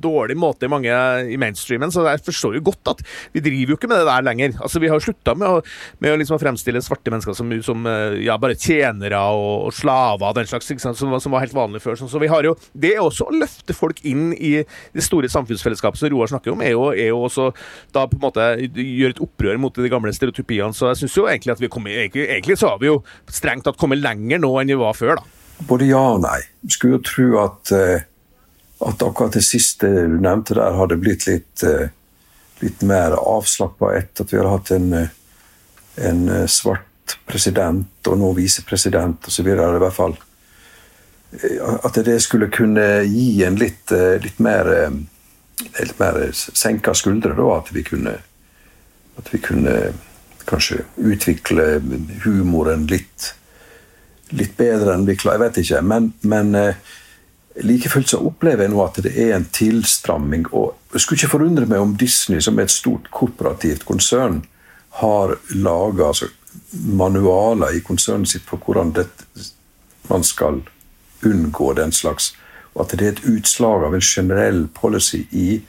dårlig 0.00 0.36
måte 0.40 0.66
i 0.66 0.72
mange 0.72 0.96
i 1.30 1.38
mainstreamen, 1.40 1.92
så 1.94 2.06
jeg 2.08 2.24
forstår 2.26 2.58
jo 2.58 2.66
godt 2.70 2.94
at 2.94 3.04
vi 3.34 3.42
driver 3.44 3.74
jo 3.74 3.78
ikke 3.78 3.90
med 3.90 4.02
det 4.02 4.08
der 4.10 4.26
lenger. 4.26 4.56
Altså 4.60 4.82
Vi 4.82 4.90
har 4.90 5.02
slutta 5.02 5.34
med 5.38 5.60
med 6.00 6.12
å 6.12 6.18
liksom 6.20 6.40
fremstille 6.40 6.80
svarte 6.84 7.12
mennesker 7.12 7.36
som, 7.36 7.50
som 7.64 7.86
eh, 7.88 8.20
ja, 8.26 8.36
bare 8.40 8.56
tjenere 8.58 9.20
og, 9.34 9.68
og 9.68 9.74
slaver 9.76 10.30
og 10.30 10.38
den 10.38 10.48
slags, 10.48 10.70
som, 10.80 10.94
som, 10.96 11.32
var 11.32 11.44
helt 11.44 11.56
vanlig 11.56 11.82
før. 11.84 11.98
Så 12.00 12.22
vi 12.22 12.30
har 12.30 12.46
jo, 12.46 12.54
Det 12.72 12.94
er 12.94 13.02
også 13.02 13.28
å 13.28 13.36
løfte 13.36 13.76
folk 13.76 14.02
inn 14.08 14.30
i 14.36 14.52
det 14.94 15.04
store 15.04 15.30
samfunnsfellesskapet 15.32 16.00
som 16.00 16.12
Roar 16.12 16.30
snakker 16.32 16.54
om, 16.54 16.62
er 16.64 16.74
jo, 16.74 16.90
er 16.92 17.12
jo 17.12 17.24
også 17.26 17.50
da 17.94 18.06
på 18.10 18.18
en 18.18 18.24
måte 18.24 18.48
gjøre 18.70 19.16
et 19.16 19.24
opprør 19.24 19.60
mot 19.60 19.74
de 19.74 19.92
gamle 19.92 20.14
stereotypiene. 20.16 20.76
Så 20.76 20.90
jeg 20.92 21.02
syns 21.02 21.18
jo 21.18 21.28
egentlig 21.30 21.56
at 21.56 21.62
vi 21.62 21.72
kommer, 21.72 21.94
egentlig, 21.94 22.28
egentlig 22.28 22.58
så 22.60 22.74
har 22.74 22.80
vi 22.82 22.90
jo 22.90 23.00
strengt 23.30 23.66
tatt 23.68 23.80
kommet 23.80 24.02
lenger 24.02 24.42
nå 24.42 24.54
enn 24.60 24.72
vi 24.72 24.80
var 24.80 24.96
før, 24.96 25.20
da. 25.20 25.39
Både 25.68 25.88
ja 25.88 26.02
og 26.14 26.22
nei. 26.24 26.38
Skulle 26.68 26.98
jo 26.98 27.04
tro 27.04 27.26
at, 27.42 27.72
eh, 27.76 28.06
at 28.86 29.02
akkurat 29.04 29.36
det 29.36 29.44
siste 29.44 29.88
du 29.88 30.16
nevnte 30.20 30.56
der, 30.56 30.78
hadde 30.78 31.00
blitt 31.00 31.26
litt, 31.28 31.64
eh, 31.66 31.90
litt 32.60 32.82
mer 32.86 33.16
avslappa 33.18 33.94
etter 33.98 34.24
at 34.24 34.32
vi 34.32 34.40
hadde 34.40 34.54
hatt 34.54 34.72
en, 34.76 34.90
en 36.10 36.48
svart 36.48 37.16
president 37.26 38.08
og 38.08 38.18
nå 38.20 38.32
visepresident 38.36 39.26
osv. 39.26 39.48
I 39.48 39.56
hvert 39.56 39.96
fall 39.96 40.18
At 41.86 41.94
det 41.94 42.16
skulle 42.24 42.48
kunne 42.50 43.04
gi 43.06 43.44
en 43.46 43.54
litt, 43.54 43.92
litt 43.94 44.40
mer 44.42 44.66
mer 46.00 46.16
senka 46.34 46.94
skuldre. 46.94 47.36
Da, 47.38 47.46
at 47.54 47.70
vi 47.70 47.84
kunne 47.86 48.16
at 49.20 49.34
vi 49.34 49.38
kunne 49.38 49.92
kanskje 50.48 50.84
utvikle 50.96 51.80
humoren 52.24 52.86
litt, 52.90 53.34
litt 54.36 54.56
bedre 54.58 54.94
enn 54.94 55.06
vi 55.08 55.16
klarer. 55.18 55.38
Jeg 55.38 55.46
vet 55.46 55.60
ikke. 55.64 55.82
Men, 55.86 56.10
men 56.22 56.54
eh, 56.58 56.96
like 57.66 57.90
fullt 57.92 58.12
så 58.12 58.20
opplever 58.24 58.66
jeg 58.66 58.72
nå 58.74 58.82
at 58.84 59.00
det 59.04 59.14
er 59.14 59.34
en 59.36 59.46
tilstramming. 59.52 60.46
Og 60.52 60.74
jeg 60.94 61.04
skulle 61.04 61.20
ikke 61.20 61.34
forundre 61.36 61.68
meg 61.70 61.82
om 61.82 61.96
Disney, 61.98 62.42
som 62.44 62.58
er 62.58 62.68
et 62.68 62.74
stort 62.74 63.10
korporativt 63.14 63.86
konsern, 63.88 64.42
har 65.00 65.36
laga 65.54 66.10
altså, 66.10 66.30
manualer 66.72 67.76
i 67.76 67.82
konsernet 67.86 68.32
sitt 68.32 68.46
for 68.48 68.62
hvordan 68.64 68.94
det, 68.96 69.06
man 70.10 70.26
skal 70.26 70.62
unngå 71.26 71.72
den 71.78 71.92
slags. 71.94 72.32
Og 72.74 72.84
at 72.84 72.98
det 72.98 73.06
er 73.06 73.14
et 73.14 73.26
utslag 73.30 73.86
av 73.86 73.94
en 73.94 74.04
generell 74.04 74.64
policy 74.74 75.24
i 75.30 75.60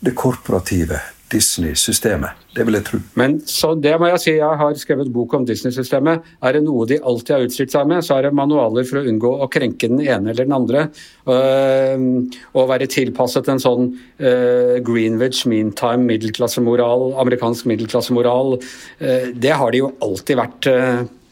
det 0.00 0.14
korporative 0.18 1.00
Disney-systemet. 1.32 2.38
Det 2.56 2.64
vil 2.66 2.78
jeg 2.78 2.86
tro. 2.86 2.98
Men 3.20 3.36
så 3.46 3.74
det 3.78 3.92
må 4.00 4.08
jeg 4.10 4.20
si, 4.22 4.32
jeg 4.38 4.60
har 4.60 4.78
skrevet 4.80 5.10
bok 5.12 5.34
om 5.36 5.44
Disney-systemet. 5.48 6.24
Er 6.42 6.56
det 6.56 6.62
noe 6.64 6.86
de 6.88 6.98
alltid 6.98 7.34
har 7.34 7.44
utstyrt 7.46 7.74
seg 7.74 7.90
med, 7.90 8.04
så 8.06 8.16
er 8.16 8.26
det 8.26 8.36
manualer 8.38 8.86
for 8.88 9.00
å 9.00 9.04
unngå 9.10 9.34
å 9.44 9.50
krenke 9.52 9.90
den 9.90 10.00
ene 10.04 10.32
eller 10.32 10.48
den 10.48 10.56
andre. 10.56 10.86
Og 11.28 12.72
være 12.72 12.88
tilpasset 12.90 13.50
en 13.52 13.62
sånn 13.62 13.92
uh, 13.92 14.78
Greenwich 14.84 15.44
meantime 15.50 16.08
middelklassemoral, 16.08 17.12
amerikansk 17.20 17.68
middelklassemoral. 17.70 18.56
Uh, 19.02 19.30
det 19.36 19.54
har 19.60 19.74
de 19.74 19.84
jo 19.84 19.94
alltid 20.04 20.42
vært. 20.42 20.72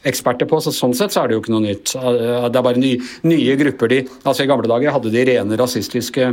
eksperter 0.07 0.47
på, 0.47 0.61
så 0.63 0.71
Sånn 0.71 0.93
sett 0.95 1.11
så 1.11 1.25
er 1.25 1.29
det 1.29 1.35
jo 1.35 1.41
ikke 1.41 1.51
noe 1.51 1.65
nytt. 1.65 1.97
Det 1.97 2.59
er 2.61 2.63
bare 2.63 2.79
nye, 2.79 3.01
nye 3.27 3.57
grupper. 3.59 3.91
De, 3.91 3.97
altså 4.23 4.45
I 4.45 4.47
gamle 4.47 4.69
dager 4.71 4.95
hadde 4.95 5.11
de 5.11 5.25
rene 5.27 5.59
rasistiske 5.59 6.29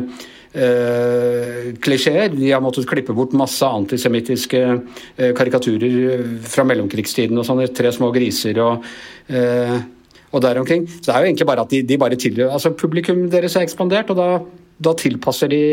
klisjeer. 0.54 2.30
De 2.36 2.52
har 2.52 2.62
måttet 2.62 2.88
klippe 2.90 3.16
bort 3.16 3.34
masse 3.38 3.66
antisemittiske 3.66 4.62
eh, 4.64 5.32
karikaturer 5.38 6.22
fra 6.46 6.66
mellomkrigstiden 6.70 7.40
og 7.40 7.48
sånne 7.48 7.70
tre 7.74 7.92
små 7.96 8.12
griser 8.14 8.60
og, 8.62 8.86
eh, 9.34 9.80
og 10.30 10.44
der 10.46 10.62
omkring. 10.62 10.86
Så 10.90 11.08
det 11.08 11.16
er 11.16 11.24
jo 11.24 11.32
egentlig 11.32 11.50
bare 11.50 11.66
at 11.66 11.74
de, 11.74 11.82
de 11.90 11.98
bare 12.02 12.20
til, 12.22 12.44
altså 12.46 12.74
Publikum 12.78 13.26
deres 13.34 13.58
er 13.58 13.66
ekspandert, 13.66 14.14
og 14.14 14.20
da, 14.22 14.30
da 14.84 14.94
tilpasser 14.98 15.50
de 15.50 15.64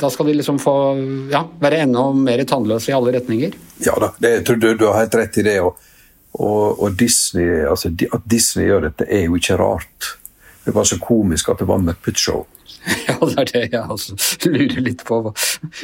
Da 0.00 0.10
skal 0.12 0.28
de 0.28 0.38
liksom 0.38 0.58
få 0.62 0.74
ja, 1.32 1.44
være 1.60 1.84
enda 1.84 2.08
mer 2.16 2.44
tannløse 2.48 2.92
i 2.92 2.96
alle 2.96 3.14
retninger. 3.18 3.56
Ja 3.84 4.00
da, 4.00 4.14
det, 4.20 4.34
jeg 4.38 4.48
tror 4.48 4.60
du, 4.60 4.68
du 4.80 4.88
har 4.88 5.02
helt 5.02 5.20
rett 5.20 5.40
i 5.42 5.48
det. 5.50 5.60
og 5.60 5.78
og, 6.38 6.82
og 6.82 6.92
Disney, 6.94 7.66
altså, 7.66 7.90
At 8.14 8.22
Disney 8.30 8.68
gjør 8.68 8.84
dette, 8.86 9.06
er 9.10 9.24
jo 9.26 9.34
ikke 9.34 9.56
rart. 9.58 10.12
Det 10.64 10.74
var 10.74 10.86
så 10.86 10.98
komisk 11.02 11.48
at 11.50 11.58
det 11.58 11.66
var 11.68 11.82
Muppet 11.82 12.18
Show. 12.18 12.44
Ja, 13.08 13.16
det 13.26 13.38
er 13.38 13.44
det 13.44 13.62
jeg 13.72 13.82
også 13.92 14.14
lurer 14.48 14.80
litt 14.84 15.02
på. 15.04 15.18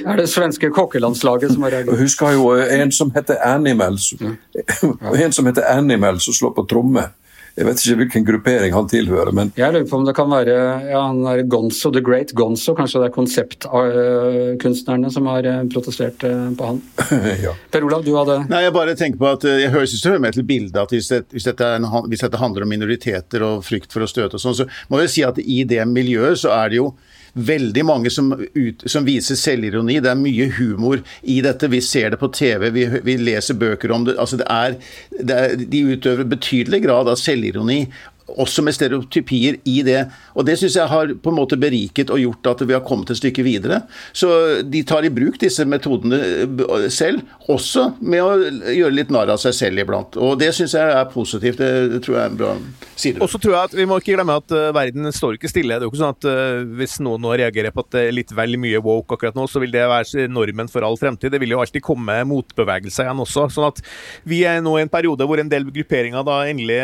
Er 0.07 0.17
det 0.17 0.29
svenske 0.33 0.71
kokkelandslaget 0.73 1.53
som 1.53 1.67
har 1.67 1.75
reagert? 1.75 1.93
Jeg 1.93 2.07
husker 2.07 2.33
jo 2.37 2.51
en 2.57 2.93
som 2.95 3.11
heter 3.15 3.41
Animals, 3.45 4.15
en 5.27 5.33
som 5.37 5.49
heter 5.49 5.67
Animals 5.69 6.29
og 6.29 6.39
slår 6.39 6.55
på 6.57 6.67
tromme. 6.71 7.09
Jeg 7.57 7.65
vet 7.65 7.81
ikke 7.81 7.97
hvilken 8.03 8.25
gruppering 8.27 8.75
han 8.75 8.89
tilhører, 8.91 9.33
men 9.33 9.51
Jeg 9.57 9.73
lurer 9.73 9.87
på 9.89 9.97
om 9.97 10.05
det 10.05 10.13
kan 10.17 10.29
være 10.29 10.57
ja, 10.91 11.01
han 11.01 11.23
er 11.31 11.41
Gonzo, 11.49 11.89
The 11.95 12.03
Great 12.05 12.35
Gonzo. 12.37 12.75
Kanskje 12.77 13.01
det 13.01 13.09
er 13.09 13.15
konseptkunstnerne 13.15 15.13
som 15.15 15.29
har 15.33 15.49
eh, 15.49 15.63
protestert 15.73 16.27
eh, 16.29 16.51
på 16.53 16.69
han. 16.69 16.83
ja. 17.47 17.55
Per 17.73 17.87
Olav, 17.89 18.05
du 18.05 18.13
hadde 18.19 18.43
Nei, 18.51 18.61
Jeg 18.67 18.77
bare 18.77 18.97
tenker 18.99 19.23
på 19.23 19.31
at 19.31 19.49
eh, 19.49 19.63
jeg 19.65 19.73
høres 19.73 19.97
hører 20.05 20.21
med 20.27 20.37
til 20.37 20.45
bildet 20.49 20.77
at 20.83 20.93
hvis, 20.93 21.09
det, 21.09 21.23
hvis, 21.33 21.49
dette 21.49 21.71
en, 21.79 21.89
hvis, 22.11 22.27
dette 22.27 22.43
handler 22.43 22.67
om 22.67 22.73
minoriteter 22.75 23.47
og 23.49 23.65
frykt 23.65 23.89
for 23.95 24.05
å 24.05 24.11
støte 24.11 24.37
og 24.37 24.45
sånn, 24.45 24.59
så 24.61 24.69
må 24.93 25.01
jeg 25.07 25.15
si 25.15 25.25
at 25.25 25.41
i 25.41 25.63
det 25.65 25.81
miljøet 25.89 26.45
så 26.45 26.53
er 26.59 26.75
det 26.75 26.83
jo 26.83 26.91
veldig 27.37 27.85
mange 27.85 28.11
som, 28.11 28.33
ut, 28.55 28.83
som, 28.89 29.05
viser 29.07 29.39
selvironi. 29.39 29.99
Det 30.01 30.11
er 30.11 30.21
mye 30.21 30.49
humor 30.57 31.03
i 31.23 31.39
dette. 31.45 31.71
Vi 31.73 31.83
ser 31.85 32.15
det 32.15 32.21
på 32.21 32.31
TV, 32.33 32.71
vi, 32.75 32.87
vi 33.05 33.17
leser 33.21 33.59
bøker 33.61 33.93
om 33.93 34.07
det. 34.09 34.17
Altså 34.21 34.41
det, 34.41 34.49
er, 34.51 34.77
det 35.21 35.39
er, 35.39 35.57
de 35.61 35.83
utøver 35.93 36.29
betydelig 36.37 36.83
grad 36.87 37.13
av 37.13 37.21
selvironi 37.21 37.85
også 38.35 38.63
med 38.67 38.75
stereotypier 38.75 39.61
i 39.69 39.81
det. 39.87 40.01
Og 40.35 40.47
det 40.47 40.57
syns 40.59 40.77
jeg 40.79 40.91
har 40.91 41.13
på 41.23 41.33
en 41.33 41.39
måte 41.39 41.59
beriket 41.61 42.11
og 42.11 42.21
gjort 42.21 42.51
at 42.53 42.65
vi 42.67 42.75
har 42.75 42.85
kommet 42.87 43.11
et 43.13 43.21
stykke 43.21 43.45
videre. 43.47 43.83
Så 44.17 44.29
de 44.67 44.83
tar 44.87 45.07
i 45.07 45.13
bruk 45.15 45.39
disse 45.43 45.65
metodene 45.69 46.19
eh, 46.19 46.89
selv, 46.93 47.23
også 47.53 47.89
med 48.01 48.25
å 48.25 48.73
gjøre 48.75 48.97
litt 48.97 49.13
narr 49.15 49.31
av 49.33 49.41
seg 49.43 49.55
selv 49.55 49.85
iblant. 49.85 50.19
Og 50.19 50.35
det 50.41 50.51
syns 50.57 50.75
jeg 50.77 50.97
er 50.97 51.07
positivt. 51.13 51.63
Det 51.63 52.03
tror 52.05 52.19
jeg 52.19 52.25
er 52.25 52.33
en 52.33 52.41
bra 52.41 52.53
side. 52.99 53.23
Og 53.23 53.31
så 53.31 53.41
tror 53.41 53.55
jeg 53.55 53.71
at 53.71 53.77
Vi 53.77 53.87
må 53.89 53.99
ikke 54.01 54.17
glemme 54.17 54.39
at 54.41 54.53
uh, 54.55 54.73
verden 54.75 55.11
står 55.15 55.37
ikke 55.39 55.51
stille. 55.51 55.77
Det 55.77 55.85
er 55.85 55.87
jo 55.87 55.93
ikke 55.93 56.03
sånn 56.03 56.17
at 56.17 56.27
uh, 56.27 56.65
Hvis 56.79 56.99
noen 57.05 57.23
nå 57.23 57.35
reagerer 57.39 57.75
på 57.75 57.85
at 57.85 57.93
det 57.95 58.05
er 58.09 58.17
litt 58.17 58.35
vel 58.37 58.59
mye 58.61 58.81
woke 58.83 59.17
akkurat 59.17 59.37
nå, 59.39 59.47
så 59.51 59.63
vil 59.63 59.75
det 59.75 59.87
være 59.87 60.27
normen 60.33 60.71
for 60.73 60.87
all 60.87 60.99
fremtid. 61.01 61.33
Det 61.35 61.41
vil 61.43 61.55
jo 61.55 61.63
alltid 61.63 61.85
komme 61.85 62.19
motbevegelser 62.29 63.07
igjen 63.07 63.23
også. 63.23 63.47
sånn 63.55 63.71
at 63.71 63.83
Vi 64.27 64.43
er 64.49 64.63
nå 64.65 64.77
i 64.79 64.85
en 64.85 64.93
periode 64.93 65.29
hvor 65.29 65.41
en 65.41 65.53
del 65.53 65.69
grupperinger 65.71 66.27
da 66.27 66.41
endelig 66.51 66.81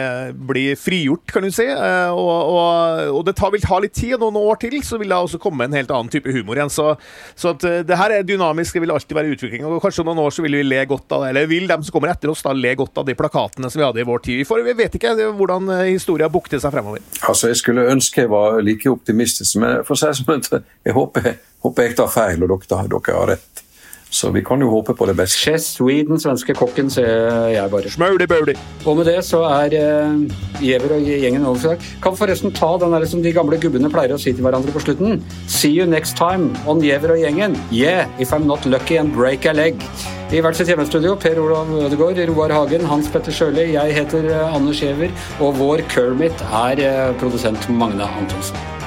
blir 0.52 0.78
frigjort 0.78 1.31
kan 1.34 1.46
du 1.46 1.50
si. 1.54 1.66
Eh, 1.66 2.12
og, 2.12 2.52
og, 2.52 3.10
og 3.18 3.24
det 3.26 3.36
tar, 3.38 3.52
vil 3.54 3.64
ta 3.64 3.80
litt 3.82 3.96
tid, 3.98 4.14
noen 4.22 4.38
år 4.40 4.60
til, 4.62 4.78
så 4.86 5.00
vil 5.00 5.12
det 5.12 5.18
også 5.18 5.40
komme 5.42 5.66
en 5.66 5.76
helt 5.76 5.90
annen 5.90 6.12
type 6.12 6.32
humor 6.32 6.60
igjen. 6.60 6.72
Så, 6.72 6.92
så 7.34 7.52
at 7.56 7.66
eh, 7.68 7.80
det 7.88 7.98
her 7.98 8.16
er 8.18 8.28
dynamisk, 8.28 8.78
det 8.78 8.84
vil 8.86 8.94
alltid 8.94 9.18
være 9.18 9.34
utvikling. 9.34 9.66
Og 9.66 9.82
kanskje 9.82 10.04
om 10.04 10.12
noen 10.12 10.22
år 10.26 10.36
så 10.36 10.46
vil 10.46 10.60
vi 10.60 10.64
le 10.68 10.84
godt 10.88 11.16
av 11.16 11.26
det, 11.26 11.32
eller 11.34 11.50
vil 11.50 11.68
dem 11.70 11.82
som 11.82 11.96
kommer 11.96 12.14
etter 12.14 12.30
oss, 12.32 12.44
da 12.46 12.54
le 12.56 12.76
godt 12.78 13.02
av 13.02 13.08
de 13.08 13.18
plakatene 13.18 13.72
som 13.72 13.82
vi 13.82 13.88
hadde 13.88 14.04
i 14.04 14.08
vår 14.08 14.24
tid. 14.28 14.46
For 14.48 14.62
vi 14.62 14.76
vet 14.78 15.00
ikke 15.00 15.16
hvordan 15.34 15.72
historia 15.90 16.12
historien 16.12 16.32
bukter 16.32 16.60
seg 16.60 16.72
fremover. 16.72 17.00
Altså, 17.28 17.48
Jeg 17.48 17.56
skulle 17.56 17.88
ønske 17.90 18.22
jeg 18.22 18.30
var 18.30 18.60
like 18.62 18.90
optimistisk, 18.90 19.56
men 19.60 19.84
for 19.84 19.94
å 19.94 19.98
si 19.98 20.22
som 20.22 20.62
jeg 20.84 20.94
håper, 20.94 21.36
håper 21.62 21.82
jeg 21.82 21.96
tar 21.96 22.08
feil, 22.08 22.42
og 22.42 22.48
dere, 22.48 22.86
dere 22.88 23.18
har 23.18 23.28
rett. 23.28 23.64
Så 24.12 24.28
vi 24.30 24.42
kan 24.44 24.60
jo 24.60 24.68
håpe 24.68 24.92
på 24.94 25.06
det 25.08 25.14
beste. 25.16 25.40
Chess 25.40 25.70
Sweden, 25.78 26.20
svenske 26.20 26.52
kokken, 26.54 26.90
ser 26.92 27.48
jeg 27.48 27.70
bare. 27.72 27.90
Smøli, 27.90 28.26
bøli. 28.28 28.54
Og 28.84 28.98
med 28.98 29.08
det 29.08 29.16
så 29.24 29.40
er 29.48 29.72
uh, 29.72 30.60
Giæver 30.60 30.98
og 30.98 31.06
gjengen 31.08 31.46
over. 31.48 31.78
Kan 32.04 32.18
forresten 32.18 32.52
ta 32.52 32.74
den 32.82 32.92
der 32.92 33.06
som 33.08 33.22
de 33.24 33.32
gamle 33.32 33.56
gubbene 33.62 33.88
pleier 33.92 34.12
å 34.12 34.20
si 34.20 34.34
til 34.34 34.44
hverandre 34.44 34.74
på 34.74 34.82
slutten. 34.84 35.22
See 35.48 35.72
you 35.72 35.88
next 35.88 36.18
time 36.20 36.52
on 36.68 36.84
Giæver 36.84 37.16
og 37.16 37.22
gjengen. 37.24 37.56
Yeah, 37.72 38.04
if 38.20 38.36
I'm 38.36 38.44
not 38.46 38.68
lucky 38.68 39.00
and 39.00 39.16
break 39.16 39.48
a 39.48 39.56
leg. 39.56 39.80
I 40.32 40.44
hvert 40.44 40.56
sitt 40.56 40.68
hjemmestudio, 40.68 41.16
Per 41.20 41.40
Olav 41.40 41.72
Ødegaard, 41.86 42.20
Roar 42.32 42.52
Hagen, 42.52 42.84
Hans 42.88 43.08
Petter 43.12 43.32
Sjøli, 43.32 43.72
jeg 43.78 43.96
heter 43.96 44.28
uh, 44.28 44.52
Anders 44.52 44.84
Giæver, 44.84 45.12
og 45.40 45.56
vår 45.60 45.86
Kermit 45.92 46.46
er 46.52 46.84
uh, 46.84 47.18
produsent 47.20 47.68
Magne 47.72 48.08
Antonsen. 48.20 48.81